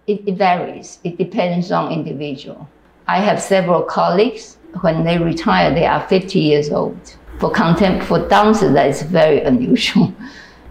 it, 0.07 0.23
it 0.27 0.37
varies. 0.37 0.99
It 1.05 1.19
depends 1.19 1.73
on 1.73 1.93
individual. 1.93 2.69
I 3.07 3.21
have 3.21 3.41
several 3.41 3.83
colleagues. 3.83 4.59
When 4.81 5.05
they 5.05 5.19
retire, 5.19 5.75
they 5.75 5.87
are 5.87 6.07
50 6.09 6.39
years 6.39 6.71
old. 6.71 7.17
For 7.39 7.51
content, 7.51 8.03
for 8.03 8.27
dancers, 8.29 8.73
that 8.73 8.89
is 8.89 9.03
very 9.03 9.43
unusual. 9.53 10.13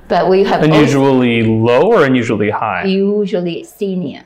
But 0.07 0.29
we 0.29 0.43
have 0.43 0.63
unusually 0.63 1.43
low 1.43 1.91
or 1.91 2.05
unusually 2.05 2.49
high. 2.49 2.83
Usually 2.85 3.63
senior. 3.63 4.23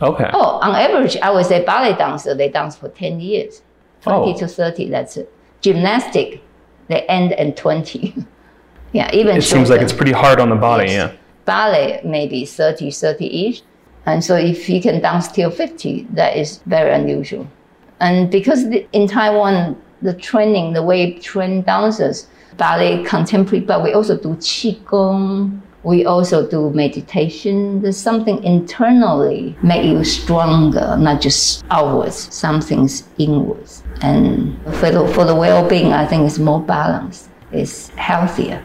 Okay. 0.00 0.30
Oh, 0.32 0.58
on 0.62 0.74
average, 0.74 1.16
I 1.16 1.30
would 1.30 1.46
say 1.46 1.64
ballet 1.64 1.96
dancer 1.96 2.34
they 2.34 2.48
dance 2.48 2.76
for 2.76 2.88
10 2.88 3.20
years, 3.20 3.62
20 4.02 4.32
oh. 4.32 4.38
to 4.38 4.46
30. 4.46 4.90
That's 4.90 5.16
it. 5.16 5.32
Gymnastic, 5.60 6.40
they 6.86 7.02
end 7.02 7.32
at 7.32 7.56
20. 7.56 8.14
yeah, 8.92 9.10
even. 9.12 9.36
It 9.36 9.42
shorter. 9.42 9.56
seems 9.56 9.70
like 9.70 9.80
it's 9.80 9.92
pretty 9.92 10.12
hard 10.12 10.40
on 10.40 10.50
the 10.50 10.56
body. 10.56 10.86
Yes. 10.86 11.12
Yeah. 11.12 11.18
Ballet 11.44 12.00
maybe 12.04 12.44
30, 12.44 12.90
30 12.90 13.48
ish. 13.48 13.62
And 14.06 14.24
so 14.24 14.36
if 14.36 14.66
he 14.66 14.80
can 14.80 15.00
dance 15.00 15.28
till 15.28 15.50
50, 15.50 16.08
that 16.12 16.36
is 16.36 16.58
very 16.64 16.92
unusual. 16.92 17.46
And 18.00 18.30
because 18.30 18.64
in 18.92 19.08
Taiwan, 19.08 19.80
the 20.02 20.14
training, 20.14 20.72
the 20.72 20.82
way 20.82 21.18
train 21.18 21.62
dancers, 21.62 22.28
ballet, 22.56 23.02
contemporary, 23.04 23.64
but 23.64 23.82
we 23.82 23.92
also 23.92 24.16
do 24.16 24.34
qigong. 24.36 25.60
We 25.84 26.04
also 26.04 26.48
do 26.48 26.70
meditation. 26.70 27.80
There's 27.82 27.96
something 27.96 28.42
internally 28.42 29.56
make 29.62 29.84
you 29.84 30.04
stronger, 30.04 30.96
not 30.98 31.20
just 31.20 31.64
outwards. 31.70 32.34
Something's 32.34 33.08
inwards. 33.16 33.82
And 34.02 34.60
for 34.74 34.90
the, 34.90 35.06
for 35.14 35.24
the 35.24 35.34
well-being, 35.34 35.92
I 35.92 36.04
think 36.04 36.26
it's 36.26 36.38
more 36.38 36.60
balanced. 36.60 37.30
It's 37.52 37.88
healthier. 37.90 38.62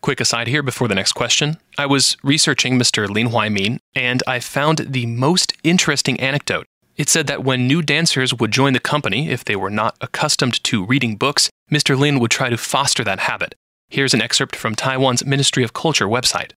Quick 0.00 0.20
aside 0.20 0.46
here 0.46 0.62
before 0.62 0.86
the 0.86 0.94
next 0.94 1.12
question. 1.12 1.56
I 1.76 1.86
was 1.86 2.16
researching 2.22 2.78
Mr. 2.78 3.08
Lin 3.08 3.30
Huaimin, 3.30 3.80
and 3.94 4.22
I 4.26 4.38
found 4.38 4.78
the 4.78 5.04
most 5.06 5.52
interesting 5.64 6.18
anecdote. 6.20 6.66
It 6.96 7.10
said 7.10 7.26
that 7.26 7.44
when 7.44 7.66
new 7.66 7.82
dancers 7.82 8.32
would 8.32 8.50
join 8.50 8.72
the 8.72 8.80
company, 8.80 9.28
if 9.28 9.44
they 9.44 9.56
were 9.56 9.70
not 9.70 9.96
accustomed 10.00 10.62
to 10.64 10.86
reading 10.86 11.16
books, 11.16 11.50
Mr. 11.70 11.98
Lin 11.98 12.18
would 12.20 12.30
try 12.30 12.48
to 12.48 12.56
foster 12.56 13.04
that 13.04 13.20
habit. 13.20 13.54
Here's 13.88 14.14
an 14.14 14.22
excerpt 14.22 14.56
from 14.56 14.74
Taiwan's 14.74 15.24
Ministry 15.24 15.62
of 15.62 15.74
Culture 15.74 16.06
website. 16.06 16.52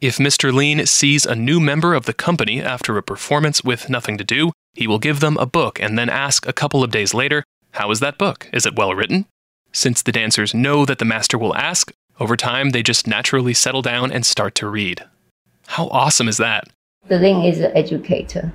If 0.00 0.16
Mr. 0.18 0.52
Lin 0.52 0.86
sees 0.86 1.26
a 1.26 1.34
new 1.34 1.60
member 1.60 1.94
of 1.94 2.06
the 2.06 2.14
company 2.14 2.62
after 2.62 2.96
a 2.96 3.02
performance 3.02 3.64
with 3.64 3.90
nothing 3.90 4.16
to 4.16 4.24
do, 4.24 4.52
he 4.74 4.86
will 4.86 4.98
give 4.98 5.20
them 5.20 5.36
a 5.36 5.44
book 5.44 5.80
and 5.80 5.98
then 5.98 6.08
ask 6.08 6.46
a 6.46 6.52
couple 6.52 6.84
of 6.84 6.90
days 6.92 7.12
later, 7.12 7.42
How 7.72 7.90
is 7.90 8.00
that 8.00 8.16
book? 8.16 8.48
Is 8.52 8.64
it 8.64 8.76
well 8.76 8.94
written? 8.94 9.26
Since 9.72 10.02
the 10.02 10.12
dancers 10.12 10.54
know 10.54 10.86
that 10.86 10.98
the 11.00 11.04
master 11.04 11.36
will 11.36 11.54
ask, 11.56 11.92
over 12.18 12.36
time, 12.36 12.70
they 12.70 12.82
just 12.82 13.06
naturally 13.06 13.54
settle 13.54 13.82
down 13.82 14.12
and 14.12 14.24
start 14.24 14.54
to 14.56 14.68
read. 14.68 15.04
How 15.66 15.88
awesome 15.88 16.28
is 16.28 16.36
that? 16.36 16.64
The 17.08 17.18
Lin 17.18 17.42
is 17.44 17.60
an 17.60 17.76
educator, 17.76 18.52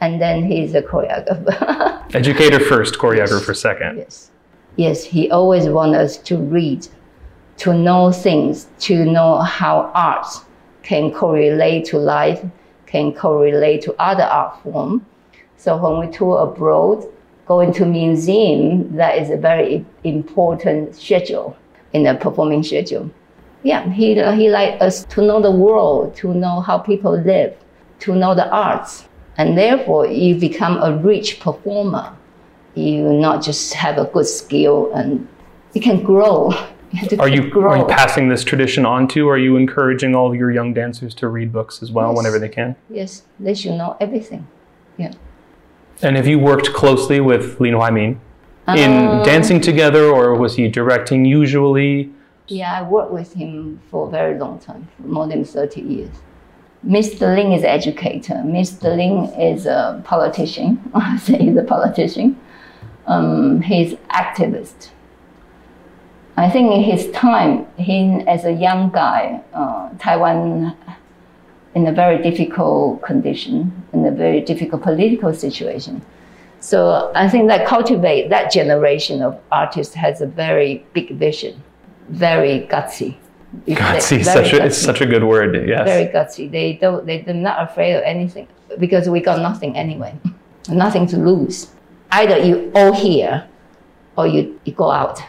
and 0.00 0.20
then 0.20 0.44
he's 0.44 0.74
a 0.74 0.82
choreographer. 0.82 2.04
educator 2.14 2.60
first, 2.60 2.94
choreographer 2.94 3.48
yes. 3.48 3.60
second. 3.60 3.98
Yes. 3.98 4.30
Yes, 4.76 5.04
he 5.04 5.30
always 5.30 5.66
wants 5.68 5.96
us 5.96 6.16
to 6.18 6.36
read, 6.36 6.86
to 7.58 7.72
know 7.72 8.12
things, 8.12 8.68
to 8.80 9.04
know 9.04 9.38
how 9.38 9.90
art 9.94 10.26
can 10.82 11.12
correlate 11.12 11.86
to 11.86 11.98
life, 11.98 12.44
can 12.84 13.12
correlate 13.12 13.82
to 13.82 13.94
other 13.98 14.24
art 14.24 14.62
form. 14.62 15.04
So 15.56 15.76
when 15.76 16.06
we 16.06 16.14
tour 16.14 16.40
abroad, 16.40 17.06
Going 17.46 17.72
to 17.74 17.86
museum, 17.86 18.96
that 18.96 19.18
is 19.18 19.30
a 19.30 19.36
very 19.36 19.86
important 20.02 20.96
schedule 20.96 21.56
in 21.92 22.02
the 22.02 22.14
performing 22.14 22.64
schedule. 22.64 23.08
Yeah, 23.62 23.88
he, 23.88 24.14
he 24.14 24.50
like 24.50 24.82
us 24.82 25.04
to 25.04 25.22
know 25.22 25.40
the 25.40 25.52
world, 25.52 26.16
to 26.16 26.34
know 26.34 26.60
how 26.60 26.78
people 26.78 27.16
live, 27.16 27.56
to 28.00 28.16
know 28.16 28.34
the 28.34 28.50
arts. 28.50 29.06
And 29.38 29.56
therefore, 29.56 30.06
you 30.06 30.34
become 30.36 30.78
a 30.78 30.96
rich 30.96 31.40
performer. 31.40 32.14
You 32.74 33.12
not 33.12 33.42
just 33.42 33.74
have 33.74 33.98
a 33.98 34.04
good 34.04 34.26
skill 34.26 34.92
and 34.94 35.28
you 35.74 35.80
can 35.80 36.02
grow. 36.02 36.52
You 36.92 37.18
are 37.18 37.28
you 37.28 37.50
grow. 37.50 37.70
are 37.72 37.78
you 37.78 37.84
passing 37.86 38.28
this 38.28 38.44
tradition 38.44 38.86
on 38.86 39.08
to? 39.08 39.28
Are 39.28 39.36
you 39.36 39.56
encouraging 39.56 40.14
all 40.14 40.34
your 40.34 40.52
young 40.52 40.72
dancers 40.72 41.14
to 41.16 41.28
read 41.28 41.52
books 41.52 41.82
as 41.82 41.90
well 41.90 42.10
yes. 42.10 42.16
whenever 42.16 42.38
they 42.38 42.48
can? 42.48 42.76
Yes, 42.88 43.24
they 43.40 43.54
should 43.54 43.72
know 43.72 43.96
everything. 44.00 44.46
Yeah. 44.96 45.12
And 46.00 46.16
have 46.16 46.28
you 46.28 46.38
worked 46.38 46.72
closely 46.72 47.20
with 47.20 47.60
Lin 47.60 47.74
Huaimin 47.74 48.18
in 48.68 48.92
um, 48.92 49.24
dancing 49.24 49.60
together, 49.60 50.04
or 50.04 50.36
was 50.36 50.56
he 50.56 50.68
directing 50.68 51.24
usually? 51.24 52.12
Yeah, 52.48 52.78
I 52.78 52.82
worked 52.82 53.12
with 53.12 53.32
him 53.34 53.80
for 53.90 54.06
a 54.06 54.10
very 54.10 54.38
long 54.38 54.58
time, 54.60 54.88
more 54.98 55.26
than 55.26 55.44
30 55.44 55.80
years. 55.80 56.14
Mr. 56.86 57.34
Lin 57.34 57.52
is 57.52 57.62
an 57.62 57.68
educator. 57.68 58.34
Mr. 58.34 58.96
Lin 58.96 59.24
is 59.40 59.66
a 59.66 60.00
politician. 60.04 60.80
I 60.94 61.16
say 61.18 61.38
he's 61.38 61.56
a 61.56 61.64
politician. 61.64 62.38
Um, 63.06 63.60
he's 63.60 63.94
activist. 64.10 64.90
I 66.36 66.50
think 66.50 66.72
in 66.72 66.82
his 66.82 67.10
time, 67.12 67.66
he 67.76 68.22
as 68.28 68.44
a 68.44 68.52
young 68.52 68.90
guy, 68.90 69.42
uh, 69.54 69.90
Taiwan 69.98 70.76
in 71.74 71.86
a 71.86 71.92
very 71.92 72.22
difficult 72.22 73.02
condition, 73.02 73.72
in 73.92 74.04
a 74.06 74.10
very 74.10 74.40
difficult 74.40 74.82
political 74.82 75.34
situation. 75.34 76.02
So 76.60 77.10
I 77.14 77.28
think 77.28 77.48
that 77.48 77.66
cultivate 77.66 78.28
that 78.28 78.52
generation 78.52 79.22
of 79.22 79.38
artists 79.50 79.94
has 79.94 80.20
a 80.20 80.26
very 80.26 80.86
big 80.92 81.16
vision, 81.16 81.62
very 82.08 82.66
gutsy. 82.70 83.16
Gutsy, 83.66 84.24
such 84.24 84.52
a, 84.52 84.64
it's 84.64 84.76
such 84.78 85.00
a 85.00 85.06
good 85.06 85.24
word. 85.24 85.68
Yes. 85.68 85.86
Very 85.86 86.06
gutsy. 86.06 86.50
They 86.50 86.74
don't. 86.74 87.06
They, 87.06 87.22
they're 87.22 87.34
not 87.34 87.62
afraid 87.62 87.94
of 87.94 88.02
anything 88.02 88.48
because 88.78 89.08
we 89.08 89.20
got 89.20 89.40
nothing 89.40 89.76
anyway, 89.76 90.14
nothing 90.68 91.06
to 91.08 91.16
lose. 91.16 91.70
Either 92.10 92.38
you 92.38 92.70
all 92.74 92.92
here, 92.92 93.46
or 94.16 94.26
you, 94.26 94.58
you 94.64 94.72
go 94.72 94.90
out. 94.90 95.20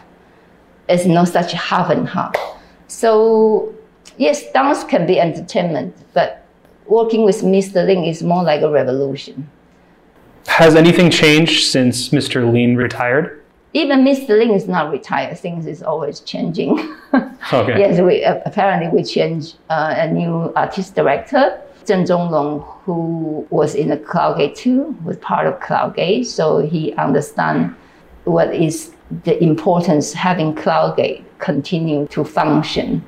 It's 0.88 1.04
no 1.04 1.24
such 1.24 1.52
half 1.52 1.90
and 1.90 2.08
half. 2.08 2.34
So 2.88 3.74
yes, 4.16 4.50
dance 4.52 4.84
can 4.84 5.06
be 5.06 5.20
entertainment, 5.20 5.94
but 6.14 6.44
working 6.86 7.24
with 7.24 7.42
Mr. 7.42 7.86
Lin 7.86 8.04
is 8.04 8.22
more 8.22 8.42
like 8.42 8.62
a 8.62 8.70
revolution. 8.70 9.48
Has 10.46 10.74
anything 10.74 11.10
changed 11.10 11.70
since 11.70 12.08
Mr. 12.08 12.50
Lin 12.50 12.76
retired? 12.76 13.44
Even 13.74 14.04
Mr. 14.04 14.30
Lin 14.30 14.50
is 14.50 14.66
not 14.66 14.90
retired. 14.90 15.38
Things 15.38 15.66
is 15.66 15.82
always 15.82 16.20
changing. 16.20 16.78
okay. 17.52 17.78
Yes, 17.78 18.00
we 18.00 18.24
uh, 18.24 18.40
apparently 18.46 18.88
we 18.88 19.04
changed 19.04 19.56
uh, 19.68 19.94
a 19.96 20.10
new 20.10 20.52
artist 20.56 20.94
director, 20.94 21.60
Zheng 21.84 22.06
Zhonglong, 22.06 22.64
who 22.84 23.46
was 23.50 23.74
in 23.74 23.88
the 23.88 23.96
Cloudgate 23.96 24.56
too, 24.56 24.96
was 25.04 25.16
part 25.18 25.46
of 25.46 25.60
Cloudgate, 25.60 26.26
so 26.26 26.58
he 26.58 26.94
understands 26.94 27.74
what 28.24 28.54
is 28.54 28.92
the 29.24 29.42
importance 29.42 30.12
having 30.12 30.54
Cloudgate 30.54 31.24
continue 31.38 32.06
to 32.08 32.24
function. 32.24 33.02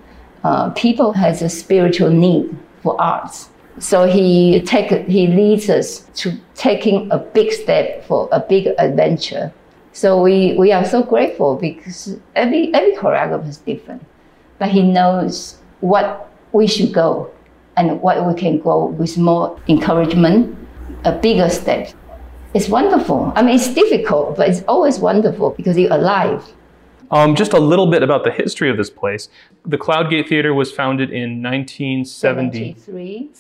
Uh, 0.45 0.71
people 0.71 1.13
has 1.13 1.43
a 1.43 1.49
spiritual 1.49 2.11
need 2.11 2.57
for 2.83 3.01
arts. 3.01 3.51
So 3.79 4.07
he 4.07 4.61
take 4.63 5.07
he 5.07 5.27
leads 5.27 5.71
us 5.71 6.01
to 6.17 6.39
taking 6.55 7.11
a 7.11 7.19
big 7.19 7.53
step 7.53 8.05
for 8.05 8.29
a 8.33 8.41
big 8.41 8.69
adventure. 8.79 9.53
So 9.93 10.23
we, 10.23 10.55
we 10.57 10.73
are 10.73 10.85
so 10.85 11.03
grateful 11.03 11.57
because 11.57 12.19
every 12.37 12.73
every 12.73 12.95
choreographer 12.97 13.49
is 13.49 13.59
different, 13.59 14.05
but 14.59 14.69
he 14.69 14.83
knows 14.83 15.59
what 15.81 16.31
we 16.53 16.67
should 16.67 16.93
go 16.93 17.31
and 17.77 18.01
what 18.01 18.25
we 18.27 18.35
can 18.35 18.61
go 18.61 18.87
with 18.87 19.17
more 19.19 19.59
encouragement, 19.69 20.57
a 21.05 21.13
bigger 21.13 21.49
step. 21.49 21.93
It's 22.53 22.69
wonderful. 22.69 23.33
I 23.37 23.43
mean, 23.43 23.55
it's 23.55 23.73
difficult, 23.73 24.37
but 24.37 24.49
it's 24.49 24.63
always 24.67 24.99
wonderful 24.99 25.51
because 25.51 25.79
you're 25.79 25.93
alive. 25.93 26.45
Um, 27.13 27.35
just 27.35 27.53
a 27.53 27.59
little 27.59 27.87
bit 27.91 28.03
about 28.03 28.23
the 28.25 28.31
history 28.31 28.71
of 28.71 28.77
this 28.77 28.91
place. 28.91 29.29
The 29.67 29.79
Cloudgate 29.79 30.29
Theater 30.29 30.55
was 30.55 30.71
founded 30.71 31.11
in 31.11 31.43
1973. 31.43 33.31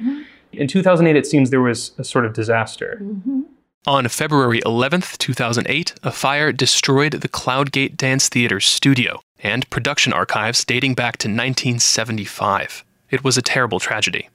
Mm-hmm. 0.00 0.22
In 0.52 0.66
2008, 0.66 1.16
it 1.16 1.26
seems 1.26 1.50
there 1.50 1.60
was 1.60 1.92
a 1.98 2.04
sort 2.04 2.24
of 2.24 2.32
disaster. 2.32 2.98
Mm-hmm. 3.00 3.42
On 3.88 4.08
February 4.08 4.60
11th, 4.62 5.16
2008, 5.18 5.94
a 6.02 6.10
fire 6.10 6.50
destroyed 6.50 7.12
the 7.12 7.28
Cloudgate 7.28 7.96
Dance 7.96 8.28
Theater 8.28 8.58
studio 8.58 9.20
and 9.44 9.70
production 9.70 10.12
archives 10.12 10.64
dating 10.64 10.94
back 10.94 11.18
to 11.18 11.28
1975. 11.28 12.82
It 13.12 13.22
was 13.22 13.38
a 13.38 13.42
terrible 13.42 13.78
tragedy. 13.78 14.28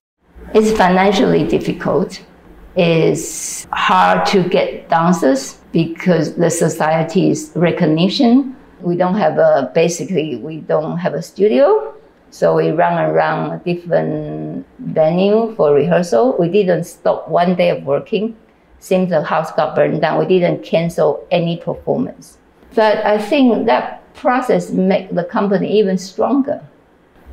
It's 0.54 0.72
financially 0.72 1.46
difficult. 1.46 2.24
It's 2.78 3.68
hard 3.74 4.26
to 4.28 4.48
get 4.48 4.88
dancers 4.88 5.58
because 5.74 6.36
the 6.36 6.50
society's 6.50 7.52
recognition 7.54 8.56
we 8.80 8.96
don't 8.96 9.16
have 9.16 9.38
a 9.38 9.70
basically 9.76 10.38
we 10.38 10.58
don't 10.58 10.98
have 10.98 11.14
a 11.14 11.22
studio 11.22 11.94
so 12.30 12.56
we 12.56 12.72
run 12.72 12.98
around 12.98 13.52
a 13.52 13.60
different 13.60 14.66
venue 14.80 15.54
for 15.56 15.74
rehearsal 15.74 16.36
we 16.40 16.50
didn't 16.50 16.86
stop 16.86 17.28
one 17.30 17.56
day 17.56 17.70
of 17.70 17.84
working 17.84 18.36
since 18.82 19.10
the 19.10 19.24
house 19.24 19.52
got 19.54 19.76
burned 19.76 20.02
down 20.02 20.20
we 20.20 20.26
didn't 20.26 20.64
cancel 20.64 21.26
any 21.32 21.56
performance. 21.58 22.38
But 22.76 22.98
i 23.06 23.18
think 23.18 23.66
that 23.68 24.02
process 24.14 24.70
made 24.72 25.10
the 25.16 25.24
company 25.24 25.80
even 25.80 25.98
stronger. 25.98 26.62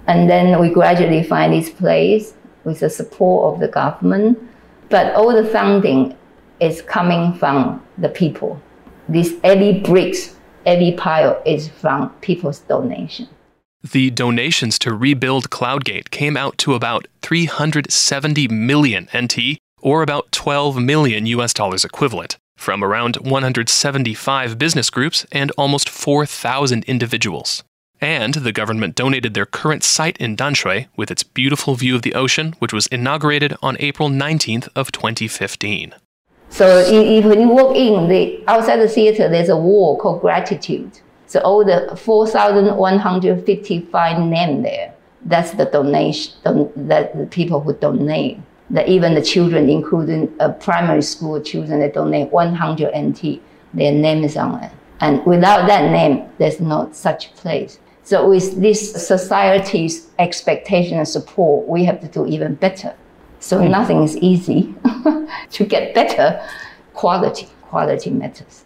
And 0.06 0.30
then 0.30 0.58
we 0.60 0.70
gradually 0.70 1.22
find 1.22 1.52
this 1.52 1.68
place 1.68 2.34
with 2.64 2.80
the 2.80 2.88
support 2.88 3.52
of 3.52 3.60
the 3.60 3.68
government. 3.68 4.38
But 4.88 5.14
all 5.14 5.32
the 5.34 5.44
funding 5.44 6.16
is 6.60 6.80
coming 6.82 7.34
from 7.34 7.82
the 7.98 8.08
people. 8.08 8.60
These 9.08 9.34
every 9.42 9.80
bricks 9.80 10.36
every 10.68 10.92
pile 10.92 11.40
is 11.46 11.68
from 11.68 12.10
people's 12.20 12.60
donation. 12.60 13.28
The 13.92 14.10
donations 14.10 14.78
to 14.80 14.92
rebuild 14.92 15.50
Cloudgate 15.50 16.10
came 16.10 16.36
out 16.36 16.58
to 16.58 16.74
about 16.74 17.06
370 17.22 18.48
million 18.48 19.08
NT, 19.16 19.58
or 19.80 20.02
about 20.02 20.32
12 20.32 20.78
million 20.78 21.26
US 21.26 21.52
dollars 21.52 21.84
equivalent, 21.84 22.36
from 22.56 22.82
around 22.82 23.16
175 23.16 24.58
business 24.58 24.90
groups 24.90 25.26
and 25.32 25.50
almost 25.52 25.88
4,000 25.88 26.84
individuals. 26.84 27.62
And 28.00 28.34
the 28.34 28.52
government 28.52 28.94
donated 28.94 29.34
their 29.34 29.46
current 29.46 29.82
site 29.82 30.16
in 30.18 30.36
Danshui 30.36 30.86
with 30.96 31.10
its 31.10 31.24
beautiful 31.24 31.74
view 31.74 31.96
of 31.96 32.02
the 32.02 32.14
ocean, 32.14 32.54
which 32.60 32.72
was 32.72 32.86
inaugurated 32.88 33.56
on 33.60 33.76
April 33.80 34.08
19th 34.08 34.68
of 34.76 34.92
2015. 34.92 35.94
So 36.50 36.78
if, 36.78 37.24
you 37.24 37.48
walk 37.48 37.74
in, 37.76 38.08
the 38.08 38.44
outside 38.46 38.78
the 38.78 38.88
theater, 38.88 39.28
there's 39.28 39.48
a 39.48 39.56
wall 39.56 39.98
called 39.98 40.20
gratitude. 40.20 41.00
So 41.26 41.40
all 41.40 41.64
the 41.64 41.96
4,155 41.96 44.26
names 44.26 44.62
there, 44.62 44.94
that's 45.24 45.50
the 45.52 45.64
donation, 45.66 46.32
that 46.44 47.18
the 47.18 47.26
people 47.26 47.60
who 47.60 47.72
donate. 47.74 48.38
That 48.70 48.88
even 48.88 49.14
the 49.14 49.22
children, 49.22 49.70
including 49.70 50.34
a 50.40 50.50
primary 50.52 51.02
school 51.02 51.40
children, 51.40 51.80
they 51.80 51.90
donate 51.90 52.30
100 52.30 52.92
NT, 52.96 53.40
their 53.72 53.92
name 53.92 54.24
is 54.24 54.36
on 54.36 54.62
it. 54.62 54.72
And 55.00 55.24
without 55.24 55.66
that 55.68 55.90
name, 55.90 56.28
there's 56.38 56.60
no 56.60 56.90
such 56.92 57.34
place. 57.34 57.78
So 58.02 58.28
with 58.28 58.60
this 58.60 59.06
society's 59.06 60.08
expectation 60.18 60.98
and 60.98 61.06
support, 61.06 61.68
we 61.68 61.84
have 61.84 62.00
to 62.00 62.08
do 62.08 62.26
even 62.26 62.54
better. 62.54 62.94
So 63.40 63.60
mm. 63.60 63.70
nothing 63.70 64.02
is 64.02 64.16
easy 64.16 64.74
to 65.50 65.64
get 65.64 65.94
better 65.94 66.42
quality. 66.94 67.48
Quality 67.62 68.10
matters. 68.10 68.64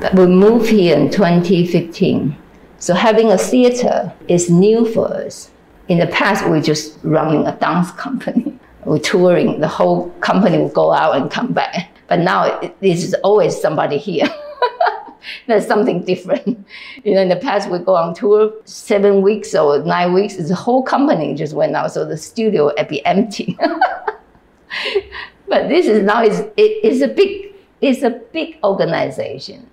But 0.00 0.14
we 0.14 0.26
moved 0.26 0.68
here 0.68 0.96
in 0.96 1.10
2015. 1.10 2.36
So 2.78 2.94
having 2.94 3.30
a 3.30 3.38
theater 3.38 4.12
is 4.28 4.50
new 4.50 4.84
for 4.92 5.06
us. 5.12 5.50
In 5.88 5.98
the 5.98 6.06
past, 6.08 6.48
we 6.48 6.60
just 6.60 6.98
running 7.02 7.46
a 7.46 7.56
dance 7.56 7.90
company. 7.92 8.58
We're 8.84 8.98
touring. 8.98 9.60
The 9.60 9.68
whole 9.68 10.10
company 10.20 10.58
will 10.58 10.68
go 10.68 10.92
out 10.92 11.16
and 11.16 11.30
come 11.30 11.52
back. 11.52 11.90
But 12.08 12.20
now 12.20 12.60
it, 12.60 12.76
there's 12.80 13.14
always 13.14 13.60
somebody 13.60 13.98
here. 13.98 14.26
That's 15.46 15.66
something 15.66 16.04
different. 16.04 16.66
You 17.04 17.14
know, 17.14 17.22
in 17.22 17.28
the 17.28 17.36
past 17.36 17.68
we 17.68 17.78
go 17.80 17.96
on 17.96 18.14
tour 18.14 18.52
seven 18.64 19.22
weeks 19.22 19.56
or 19.56 19.80
nine 19.80 20.12
weeks. 20.12 20.36
The 20.36 20.54
whole 20.54 20.84
company 20.84 21.34
just 21.34 21.52
went 21.52 21.74
out, 21.74 21.90
so 21.90 22.04
the 22.04 22.16
studio 22.16 22.66
would 22.66 22.88
be 22.88 23.04
empty. 23.04 23.58
but 25.48 25.68
this 25.68 25.86
is 25.86 26.04
now 26.04 26.22
it 26.22 26.52
is 26.56 27.02
a 27.02 27.08
big 27.08 27.54
it's 27.80 28.02
a 28.02 28.10
big 28.10 28.58
organization. 28.62 29.66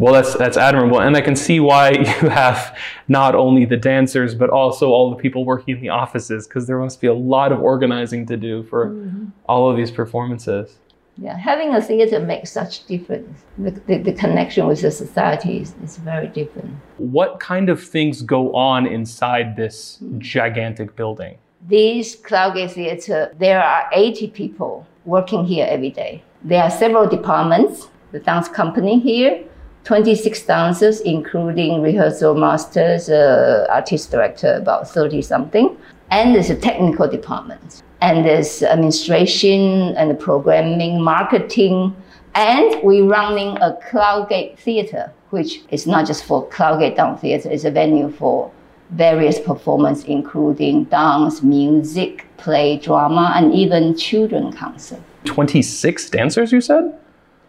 Well, 0.00 0.14
that's 0.14 0.34
that's 0.34 0.56
admirable, 0.56 0.98
and 0.98 1.14
I 1.14 1.20
can 1.20 1.36
see 1.36 1.60
why 1.60 1.90
you 2.22 2.28
have 2.30 2.74
not 3.06 3.34
only 3.34 3.66
the 3.66 3.76
dancers 3.76 4.34
but 4.34 4.48
also 4.48 4.88
all 4.88 5.10
the 5.10 5.16
people 5.16 5.44
working 5.44 5.76
in 5.76 5.82
the 5.82 5.90
offices, 5.90 6.46
because 6.46 6.66
there 6.66 6.78
must 6.78 7.02
be 7.02 7.06
a 7.06 7.12
lot 7.14 7.52
of 7.52 7.60
organizing 7.60 8.24
to 8.26 8.36
do 8.38 8.62
for 8.62 8.86
mm-hmm. 8.86 9.26
all 9.46 9.70
of 9.70 9.76
these 9.76 9.90
performances. 9.90 10.78
Yeah, 11.18 11.36
having 11.36 11.74
a 11.74 11.82
theater 11.82 12.18
makes 12.18 12.50
such 12.50 12.86
difference. 12.86 13.44
The, 13.58 13.72
the, 13.72 13.98
the 13.98 14.12
connection 14.14 14.66
with 14.66 14.80
the 14.80 14.90
society 14.90 15.58
is, 15.58 15.74
is 15.84 15.98
very 15.98 16.28
different. 16.28 16.70
What 16.96 17.38
kind 17.38 17.68
of 17.68 17.82
things 17.82 18.22
go 18.22 18.54
on 18.54 18.86
inside 18.86 19.54
this 19.54 19.98
gigantic 20.16 20.96
building? 20.96 21.36
This 21.68 22.16
Cloudgate 22.16 22.70
Theater, 22.70 23.34
there 23.38 23.62
are 23.62 23.90
80 23.92 24.28
people 24.28 24.86
working 25.04 25.44
here 25.44 25.66
every 25.68 25.90
day. 25.90 26.22
There 26.42 26.62
are 26.62 26.70
several 26.70 27.06
departments. 27.06 27.88
The 28.12 28.20
dance 28.20 28.48
company 28.48 28.98
here, 28.98 29.44
26 29.90 30.42
dancers, 30.42 31.00
including 31.00 31.82
rehearsal 31.82 32.36
masters, 32.36 33.08
uh, 33.10 33.66
artist 33.68 34.12
director, 34.12 34.54
about 34.54 34.88
30 34.88 35.20
something. 35.20 35.76
And 36.12 36.32
there's 36.32 36.48
a 36.48 36.54
technical 36.54 37.08
department. 37.08 37.82
And 38.00 38.24
there's 38.24 38.62
administration 38.62 39.96
and 39.96 40.16
programming, 40.16 41.02
marketing. 41.02 41.96
And 42.36 42.80
we're 42.84 43.04
running 43.04 43.56
a 43.56 43.76
Cloudgate 43.90 44.60
Theater, 44.60 45.12
which 45.30 45.62
is 45.70 45.88
not 45.88 46.06
just 46.06 46.22
for 46.22 46.48
Cloudgate 46.50 46.94
Dance 46.94 47.20
Theater, 47.20 47.50
it's 47.50 47.64
a 47.64 47.72
venue 47.72 48.12
for 48.12 48.52
various 48.90 49.40
performance, 49.40 50.04
including 50.04 50.84
dance, 50.84 51.42
music, 51.42 52.26
play, 52.36 52.78
drama, 52.78 53.32
and 53.34 53.52
even 53.52 53.96
children 53.96 54.52
concert. 54.52 55.00
26 55.24 56.10
dancers, 56.10 56.52
you 56.52 56.60
said? 56.60 56.96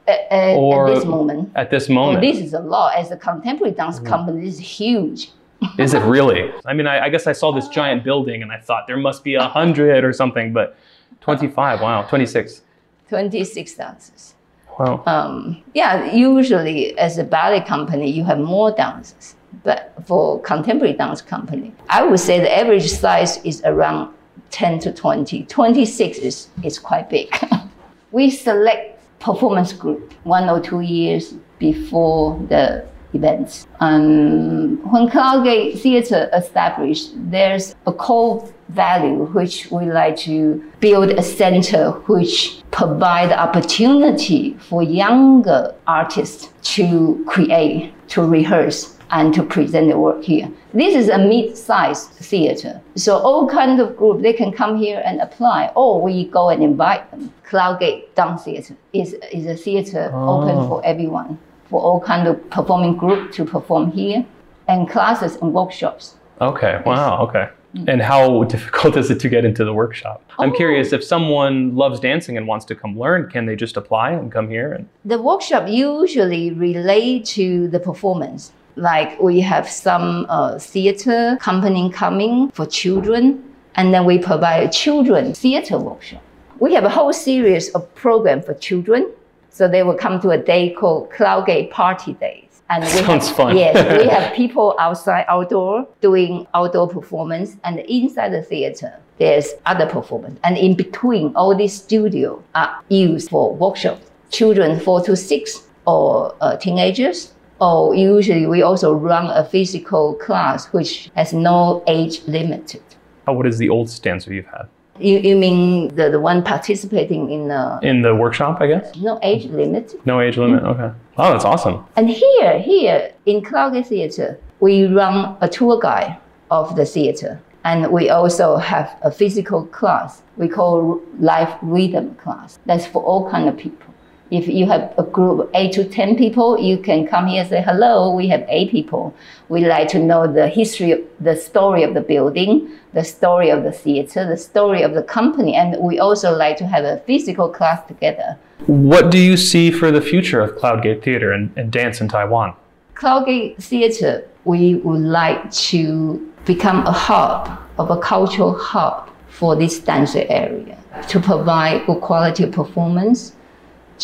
At, 0.07 0.19
at, 0.31 0.55
Or- 0.55 0.87
at 0.89 0.95
this 0.95 1.05
moment. 1.05 1.51
At 1.55 1.69
this 1.69 1.89
Oh, 1.89 1.93
moment. 1.93 2.21
this 2.21 2.39
is 2.39 2.53
a 2.53 2.59
lot. 2.59 2.95
As 2.95 3.11
a 3.11 3.17
contemporary 3.17 3.73
dance 3.73 3.99
company, 3.99 4.45
this 4.45 4.55
is 4.55 4.59
huge. 4.59 5.31
Is 5.77 5.93
it 5.93 5.99
really? 5.99 6.51
I 6.65 6.73
mean, 6.73 6.87
I, 6.87 7.05
I 7.05 7.09
guess 7.09 7.27
I 7.27 7.33
saw 7.33 7.51
this 7.51 7.67
giant 7.67 8.03
building 8.03 8.41
and 8.41 8.51
I 8.51 8.57
thought 8.59 8.87
there 8.87 8.97
must 8.97 9.23
be 9.23 9.35
a 9.35 9.43
hundred 9.47 10.03
or 10.03 10.11
something, 10.11 10.53
but 10.53 10.75
25, 11.21 11.81
wow, 11.81 12.01
26. 12.03 12.61
26 13.09 13.73
dancers. 13.75 14.33
Wow. 14.79 15.03
Um, 15.05 15.61
yeah, 15.75 16.11
usually 16.11 16.97
as 16.97 17.19
a 17.19 17.23
ballet 17.23 17.61
company, 17.61 18.09
you 18.09 18.23
have 18.23 18.39
more 18.39 18.71
dancers. 18.71 19.35
But 19.63 19.93
for 20.07 20.41
contemporary 20.41 20.93
dance 20.93 21.21
company, 21.21 21.73
I 21.89 22.03
would 22.03 22.19
say 22.19 22.39
the 22.39 22.57
average 22.57 22.89
size 22.89 23.37
is 23.45 23.61
around 23.63 24.13
10 24.49 24.79
to 24.79 24.91
20. 24.91 25.43
26 25.43 26.17
is, 26.17 26.47
is 26.63 26.79
quite 26.79 27.09
big. 27.09 27.29
we 28.11 28.29
select 28.31 29.00
performance 29.21 29.71
group 29.73 30.13
one 30.23 30.49
or 30.49 30.59
two 30.59 30.81
years 30.81 31.33
before 31.59 32.37
the 32.49 32.85
events. 33.13 33.67
Um, 33.79 34.77
when 34.91 35.09
Cloudgate 35.09 35.79
Theatre 35.79 36.29
established, 36.33 37.11
there's 37.15 37.75
a 37.85 37.93
core 37.93 38.51
value 38.69 39.25
which 39.33 39.69
we 39.69 39.85
like 39.85 40.15
to 40.17 40.63
build 40.79 41.11
a 41.11 41.21
center 41.21 41.91
which 42.07 42.63
provide 42.71 43.31
opportunity 43.31 44.53
for 44.69 44.81
younger 44.81 45.75
artists 45.87 46.49
to 46.75 47.23
create, 47.27 47.93
to 48.09 48.23
rehearse, 48.23 48.97
and 49.11 49.33
to 49.33 49.43
present 49.43 49.89
the 49.89 49.97
work 49.97 50.23
here. 50.23 50.49
This 50.73 50.95
is 50.95 51.09
a 51.09 51.17
mid-sized 51.17 52.11
theater. 52.11 52.81
So 52.95 53.17
all 53.17 53.47
kinds 53.47 53.79
of 53.81 53.95
group, 53.97 54.21
they 54.21 54.33
can 54.33 54.51
come 54.51 54.77
here 54.77 55.01
and 55.05 55.19
apply, 55.21 55.71
or 55.75 56.01
we 56.01 56.25
go 56.25 56.49
and 56.49 56.63
invite 56.63 57.09
them. 57.11 57.33
Cloudgate 57.47 58.15
Dance 58.15 58.43
Theater 58.45 58.75
is, 58.93 59.13
is 59.31 59.45
a 59.45 59.55
theater 59.55 60.09
ah. 60.13 60.29
open 60.29 60.67
for 60.67 60.83
everyone, 60.85 61.37
for 61.69 61.81
all 61.81 61.99
kind 61.99 62.27
of 62.27 62.49
performing 62.49 62.95
group 62.95 63.31
to 63.33 63.43
perform 63.45 63.91
here, 63.91 64.25
and 64.67 64.89
classes 64.89 65.35
and 65.35 65.53
workshops. 65.53 66.15
Okay, 66.39 66.81
wow, 66.85 67.21
okay. 67.27 67.49
Mm. 67.75 67.87
And 67.87 68.01
how 68.01 68.43
difficult 68.55 68.95
is 68.95 69.11
it 69.11 69.19
to 69.19 69.29
get 69.29 69.43
into 69.43 69.65
the 69.65 69.73
workshop? 69.73 70.23
I'm 70.39 70.51
Oh. 70.51 70.55
curious 70.55 70.93
if 70.93 71.03
someone 71.03 71.75
loves 71.75 71.99
dancing 71.99 72.37
and 72.37 72.47
wants 72.47 72.63
to 72.65 72.75
come 72.75 72.97
learn, 72.97 73.29
can 73.29 73.45
they 73.45 73.57
just 73.57 73.75
apply 73.75 74.11
and 74.11 74.31
come 74.31 74.49
here? 74.49 74.71
And 74.71 74.87
The 75.03 75.21
workshop 75.21 75.67
usually 75.67 76.51
relate 76.51 77.25
to 77.37 77.67
the 77.67 77.79
performance. 77.79 78.53
Like 78.81 79.19
we 79.21 79.39
have 79.41 79.69
some 79.69 80.25
uh, 80.27 80.57
theater 80.57 81.37
company 81.39 81.91
coming 81.91 82.49
for 82.49 82.65
children, 82.65 83.43
and 83.75 83.93
then 83.93 84.05
we 84.05 84.17
provide 84.17 84.63
a 84.63 84.71
children 84.71 85.35
theater 85.35 85.77
workshop. 85.77 86.23
We 86.57 86.73
have 86.73 86.83
a 86.83 86.89
whole 86.89 87.13
series 87.13 87.69
of 87.75 87.93
program 87.93 88.41
for 88.41 88.55
children. 88.55 89.11
So 89.51 89.67
they 89.67 89.83
will 89.83 89.95
come 89.95 90.19
to 90.21 90.29
a 90.31 90.37
day 90.37 90.71
called 90.71 91.11
Cloudgate 91.11 91.69
Party 91.69 92.13
Days. 92.13 92.63
And 92.71 92.83
we 92.83 92.89
Sounds 92.89 93.27
have, 93.27 93.35
fun. 93.35 93.55
Yes, 93.55 93.75
we 94.01 94.07
have 94.15 94.33
people 94.33 94.75
outside, 94.79 95.25
outdoor, 95.27 95.87
doing 95.99 96.47
outdoor 96.55 96.87
performance, 96.87 97.57
and 97.63 97.79
inside 97.81 98.29
the 98.29 98.41
theater, 98.41 98.97
there's 99.19 99.53
other 99.67 99.85
performance. 99.85 100.39
And 100.43 100.57
in 100.57 100.75
between, 100.75 101.35
all 101.35 101.55
these 101.55 101.73
studios 101.73 102.41
are 102.55 102.81
used 102.89 103.29
for 103.29 103.53
workshops. 103.53 104.09
Children 104.31 104.79
four 104.79 105.01
to 105.01 105.15
six, 105.15 105.67
or 105.85 106.33
uh, 106.41 106.55
teenagers, 106.57 107.33
or 107.61 107.95
usually 107.95 108.47
we 108.47 108.61
also 108.63 108.91
run 108.93 109.27
a 109.27 109.45
physical 109.45 110.15
class 110.15 110.65
which 110.73 111.09
has 111.15 111.31
no 111.31 111.83
age 111.87 112.21
limit. 112.27 112.81
oh, 113.27 113.33
what 113.33 113.45
is 113.47 113.57
the 113.59 113.69
oldest 113.69 114.03
dancer 114.03 114.33
you've 114.33 114.47
had? 114.47 114.67
You, 114.99 115.19
you 115.19 115.35
mean 115.37 115.95
the, 115.95 116.09
the 116.09 116.19
one 116.19 116.43
participating 116.43 117.31
in 117.31 117.47
the 117.47 117.79
In 117.81 118.01
the 118.01 118.13
workshop, 118.15 118.59
I 118.61 118.67
guess? 118.67 118.95
no 118.97 119.19
age 119.23 119.45
limit? 119.45 119.93
No 120.05 120.19
age 120.19 120.37
limit? 120.37 120.63
Mm-hmm. 120.63 120.81
Okay. 120.81 120.93
Wow, 121.17 121.31
that's 121.31 121.45
awesome. 121.45 121.85
And 121.95 122.09
here, 122.09 122.59
here 122.59 123.11
in 123.25 123.41
Cloudgate 123.41 123.87
Theatre, 123.87 124.39
we 124.59 124.85
run 124.85 125.37
a 125.41 125.47
tour 125.47 125.79
guide 125.79 126.17
of 126.49 126.75
the 126.75 126.85
theatre. 126.85 127.41
And 127.63 127.91
we 127.91 128.09
also 128.09 128.57
have 128.57 128.97
a 129.03 129.11
physical 129.11 129.65
class 129.67 130.23
we 130.37 130.47
call 130.47 130.99
life 131.19 131.53
rhythm 131.61 132.15
class. 132.15 132.57
That's 132.65 132.87
for 132.87 133.03
all 133.03 133.29
kind 133.29 133.47
of 133.47 133.55
people. 133.57 133.90
If 134.31 134.47
you 134.47 134.65
have 134.67 134.93
a 134.97 135.03
group 135.03 135.39
of 135.41 135.49
eight 135.53 135.73
to 135.73 135.83
ten 135.83 136.15
people, 136.15 136.57
you 136.57 136.77
can 136.77 137.05
come 137.05 137.27
here 137.27 137.41
and 137.41 137.49
say, 137.49 137.61
hello, 137.61 138.15
we 138.15 138.29
have 138.29 138.45
eight 138.47 138.71
people. 138.71 139.13
We 139.49 139.65
like 139.65 139.89
to 139.89 139.99
know 139.99 140.25
the 140.25 140.47
history, 140.47 140.93
of 140.93 141.01
the 141.19 141.35
story 141.35 141.83
of 141.83 141.93
the 141.93 141.99
building, 141.99 142.71
the 142.93 143.03
story 143.03 143.49
of 143.49 143.63
the 143.63 143.73
theater, 143.73 144.25
the 144.25 144.37
story 144.37 144.83
of 144.83 144.93
the 144.93 145.03
company. 145.03 145.53
And 145.55 145.77
we 145.83 145.99
also 145.99 146.33
like 146.33 146.55
to 146.57 146.65
have 146.65 146.85
a 146.85 146.99
physical 146.99 147.49
class 147.49 147.85
together. 147.87 148.37
What 148.67 149.11
do 149.11 149.17
you 149.17 149.35
see 149.35 149.69
for 149.69 149.91
the 149.91 150.01
future 150.01 150.39
of 150.39 150.57
Cloudgate 150.57 151.03
Theater 151.03 151.33
and, 151.33 151.51
and 151.57 151.69
dance 151.69 151.99
in 151.99 152.07
Taiwan? 152.07 152.55
Cloudgate 152.95 153.61
Theatre, 153.61 154.25
we 154.45 154.75
would 154.75 155.01
like 155.01 155.51
to 155.51 156.31
become 156.45 156.87
a 156.87 156.91
hub 156.91 157.59
of 157.77 157.91
a 157.91 157.99
cultural 157.99 158.53
hub 158.57 159.09
for 159.27 159.57
this 159.57 159.79
dancer 159.79 160.25
area 160.29 160.77
to 161.09 161.19
provide 161.19 161.85
good 161.85 161.99
quality 161.99 162.45
performance, 162.45 163.33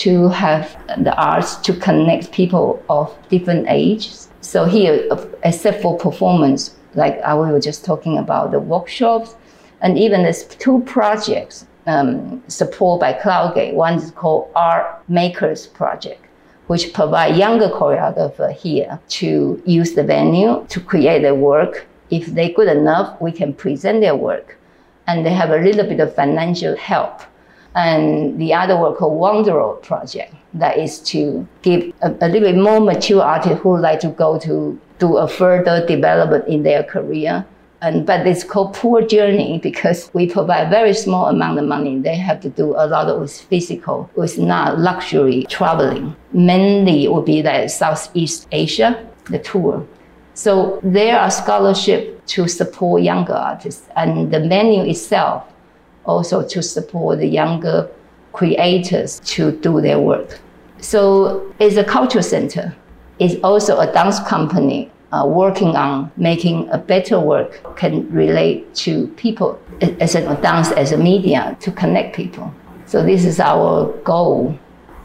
to 0.04 0.30
have 0.30 0.78
the 1.04 1.16
arts 1.16 1.56
to 1.58 1.74
connect 1.74 2.32
people 2.32 2.84
of 2.90 3.16
different 3.30 3.68
ages. 3.70 4.30
So 4.42 4.66
here, 4.66 5.08
except 5.44 5.82
for 5.82 5.98
performance, 5.98 6.76
like 6.94 7.20
I 7.22 7.36
we 7.36 7.52
were 7.52 7.60
just 7.60 7.86
talking 7.86 8.18
about 8.18 8.52
the 8.52 8.60
workshops, 8.60 9.36
and 9.82 9.98
even 9.98 10.24
there's 10.24 10.46
two 10.46 10.82
projects 10.86 11.66
um, 11.86 12.44
supported 12.48 13.02
by 13.02 13.14
Cloudgate. 13.14 13.74
One 13.74 13.96
is 13.96 14.12
called 14.12 14.52
Art 14.56 15.04
Makers 15.08 15.68
Project 15.68 16.28
which 16.68 16.94
provide 16.94 17.36
younger 17.36 17.70
choreographer 17.70 18.52
here 18.52 19.00
to 19.08 19.62
use 19.66 19.94
the 19.94 20.04
venue 20.04 20.66
to 20.70 20.80
create 20.80 21.22
their 21.22 21.36
work. 21.36 21.88
If 22.10 22.28
they're 22.28 22.52
good 22.52 22.68
enough, 22.68 23.20
we 23.22 23.32
can 23.32 23.54
present 23.54 24.02
their 24.02 24.16
work. 24.16 24.58
And 25.08 25.26
they 25.26 25.32
have 25.34 25.52
a 25.52 25.58
little 25.58 25.86
bit 25.86 26.02
of 26.02 26.14
financial 26.14 26.76
help. 26.76 27.22
And 27.76 28.40
the 28.40 28.54
other 28.54 28.80
work 28.80 28.98
called 28.98 29.20
Wanderer 29.20 29.74
Project, 29.76 30.34
that 30.56 30.78
is 30.78 31.00
to 31.12 31.48
give 31.62 31.94
a, 32.02 32.10
a 32.22 32.28
little 32.28 32.52
bit 32.52 32.58
more 32.58 32.80
mature 32.80 33.22
artists 33.22 33.62
who 33.62 33.78
like 33.78 34.00
to 34.00 34.10
go 34.10 34.40
to 34.40 34.80
do 35.00 35.18
a 35.18 35.28
further 35.28 35.86
development 35.86 36.48
in 36.48 36.64
their 36.64 36.84
career. 36.84 37.46
And, 37.80 38.08
but 38.08 38.26
it's 38.26 38.44
called 38.44 38.74
poor 38.74 39.04
journey 39.04 39.60
because 39.60 40.10
we 40.14 40.28
provide 40.28 40.72
very 40.72 40.94
small 40.94 41.28
amount 41.28 41.60
of 41.60 41.66
money. 41.66 42.00
They 42.00 42.16
have 42.16 42.42
to 42.42 42.50
do 42.50 42.74
a 42.76 42.88
lot 42.88 43.08
of 43.08 43.32
physical, 43.32 44.10
with 44.16 44.40
not 44.40 44.80
luxury 44.80 45.46
traveling. 45.48 46.16
Mainly 46.34 47.04
it 47.04 47.14
would 47.14 47.26
be 47.26 47.44
like 47.44 47.70
Southeast 47.70 48.48
Asia, 48.52 49.08
the 49.30 49.38
tour. 49.38 49.86
So 50.34 50.80
there 50.82 51.20
are 51.20 51.30
scholarship 51.30 52.26
to 52.28 52.48
support 52.48 53.04
younger 53.04 53.34
artists 53.34 53.88
and 53.96 54.32
the 54.32 54.40
menu 54.40 54.84
itself 54.84 55.44
also 56.08 56.48
to 56.48 56.62
support 56.64 57.20
the 57.20 57.28
younger 57.28 57.90
creators 58.34 59.20
to 59.22 59.52
do 59.52 59.82
their 59.82 60.00
work. 60.00 60.40
So 60.80 61.54
it's 61.60 61.76
a 61.76 61.84
culture 61.84 62.22
center. 62.22 62.76
It's 63.20 63.36
also 63.44 63.80
a 63.80 63.92
dance 63.92 64.20
company 64.20 64.92
uh, 65.12 65.26
working 65.26 65.76
on 65.76 66.12
making 66.18 66.70
a 66.70 66.78
better 66.78 67.20
work 67.20 67.78
can 67.78 68.12
relate 68.12 68.74
to 68.76 69.08
people 69.10 69.60
as 69.82 70.16
a 70.16 70.22
dance 70.42 70.72
as 70.72 70.92
a 70.92 70.98
media 70.98 71.58
to 71.62 71.72
connect 71.72 72.16
people. 72.16 72.54
So 72.86 73.04
this 73.04 73.26
is 73.26 73.40
our 73.40 73.92
goal 74.04 74.58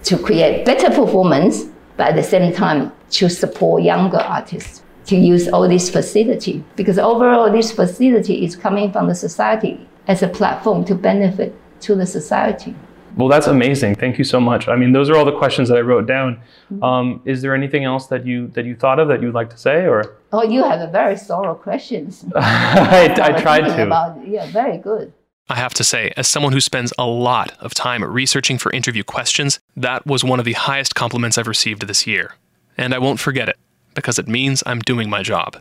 to 0.05 0.19
create 0.19 0.65
better 0.65 0.89
performance, 0.89 1.65
but 1.97 2.09
at 2.09 2.17
the 2.17 2.23
same 2.23 2.53
time 2.53 2.93
to 3.11 3.29
support 3.29 3.83
younger 3.83 4.19
artists 4.19 4.83
to 5.07 5.17
use 5.17 5.49
all 5.49 5.69
this 5.69 5.91
facility 5.91 6.63
because 6.77 6.99
overall 6.99 7.51
this 7.51 7.73
facility 7.73 8.45
is 8.45 8.55
coming 8.55 8.93
from 8.93 9.09
the 9.09 9.15
society 9.15 9.89
as 10.07 10.23
a 10.23 10.29
platform 10.29 10.85
to 10.87 10.95
benefit 10.95 11.55
to 11.81 11.95
the 11.95 12.07
society. 12.07 12.75
Well, 13.17 13.29
that's 13.29 13.47
amazing. 13.47 13.97
Thank 13.97 14.17
you 14.17 14.25
so 14.25 14.41
much. 14.41 14.69
I 14.69 14.77
mean, 14.77 14.93
those 14.93 15.11
are 15.11 15.17
all 15.17 15.25
the 15.25 15.37
questions 15.37 15.69
that 15.69 15.77
I 15.77 15.83
wrote 15.83 16.07
down. 16.07 16.37
Mm-hmm. 16.73 16.83
Um, 16.83 17.23
is 17.27 17.43
there 17.43 17.55
anything 17.55 17.85
else 17.85 18.07
that 18.07 18.25
you 18.25 18.49
that 18.49 18.65
you 18.65 18.75
thought 18.75 18.99
of 18.99 19.09
that 19.09 19.21
you'd 19.21 19.35
like 19.35 19.51
to 19.51 19.59
say, 19.59 19.87
or? 19.87 20.17
Oh, 20.33 20.43
you 20.43 20.63
have 20.65 20.81
a 20.81 20.91
very 20.91 21.17
thorough 21.17 21.55
questions. 21.55 22.25
I, 22.35 23.15
I 23.21 23.41
tried 23.41 23.67
to. 23.67 23.87
About, 23.87 24.27
yeah, 24.27 24.51
very 24.51 24.79
good. 24.79 25.13
I 25.49 25.57
have 25.57 25.75
to 25.75 25.85
say, 25.85 26.13
as 26.17 26.29
someone 26.29 26.53
who 26.53 26.61
spends 26.61 26.93
a 26.99 27.07
lot 27.07 27.53
of 27.61 27.75
time 27.75 28.03
researching 28.03 28.57
for 28.57 28.73
interview 28.73 29.05
questions, 29.05 29.61
that 29.77 30.07
was 30.07 30.25
one 30.25 30.39
of 30.39 30.47
the 30.47 30.55
highest 30.55 30.95
compliments 30.95 31.37
I've 31.37 31.49
received 31.49 31.87
this 31.87 32.07
year. 32.07 32.37
And 32.79 32.95
I 32.95 32.99
won't 32.99 33.21
forget 33.21 33.51
it, 33.51 33.59
because 33.95 34.19
it 34.19 34.29
means 34.29 34.63
I'm 34.65 34.79
doing 34.79 35.11
my 35.11 35.23
job. 35.23 35.61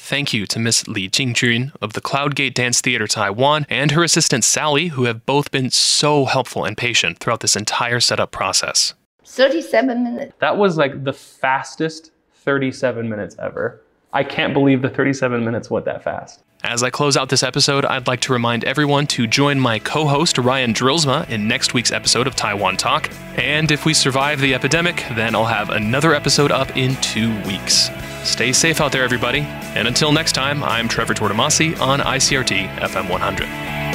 Thank 0.00 0.32
you 0.32 0.46
to 0.46 0.58
Miss 0.58 0.88
Li 0.88 1.06
Jingjun 1.06 1.72
of 1.82 1.92
the 1.92 2.00
Cloudgate 2.00 2.54
Dance 2.54 2.80
Theater 2.80 3.06
Taiwan 3.06 3.66
and 3.68 3.90
her 3.90 4.02
assistant 4.02 4.42
Sally, 4.42 4.88
who 4.88 5.04
have 5.04 5.26
both 5.26 5.50
been 5.50 5.70
so 5.70 6.24
helpful 6.24 6.64
and 6.64 6.78
patient 6.78 7.18
throughout 7.18 7.40
this 7.40 7.56
entire 7.56 8.00
setup 8.00 8.30
process. 8.30 8.94
37 9.26 10.02
minutes. 10.02 10.32
That 10.38 10.56
was 10.56 10.78
like 10.78 11.04
the 11.04 11.12
fastest 11.12 12.12
37 12.32 13.06
minutes 13.06 13.36
ever. 13.38 13.82
I 14.14 14.24
can't 14.24 14.54
believe 14.54 14.80
the 14.80 14.88
37 14.88 15.44
minutes 15.44 15.68
went 15.68 15.84
that 15.84 16.02
fast. 16.02 16.42
As 16.64 16.82
I 16.82 16.90
close 16.90 17.16
out 17.16 17.28
this 17.28 17.44
episode, 17.44 17.84
I'd 17.84 18.08
like 18.08 18.20
to 18.22 18.32
remind 18.32 18.64
everyone 18.64 19.06
to 19.08 19.28
join 19.28 19.60
my 19.60 19.78
co 19.78 20.06
host 20.06 20.38
Ryan 20.38 20.74
Drillsma 20.74 21.28
in 21.30 21.46
next 21.46 21.72
week's 21.72 21.92
episode 21.92 22.26
of 22.26 22.34
Taiwan 22.34 22.76
Talk. 22.76 23.08
And 23.36 23.70
if 23.70 23.84
we 23.84 23.94
survive 23.94 24.40
the 24.40 24.54
epidemic, 24.54 25.04
then 25.14 25.36
I'll 25.36 25.44
have 25.44 25.70
another 25.70 26.14
episode 26.14 26.50
up 26.50 26.76
in 26.76 26.96
two 26.96 27.30
weeks. 27.42 27.90
Stay 28.24 28.52
safe 28.52 28.80
out 28.80 28.90
there, 28.90 29.04
everybody. 29.04 29.40
And 29.76 29.86
until 29.86 30.10
next 30.10 30.32
time, 30.32 30.64
I'm 30.64 30.88
Trevor 30.88 31.14
Tortomasi 31.14 31.78
on 31.80 32.00
ICRT 32.00 32.68
FM 32.78 33.08
100. 33.08 33.87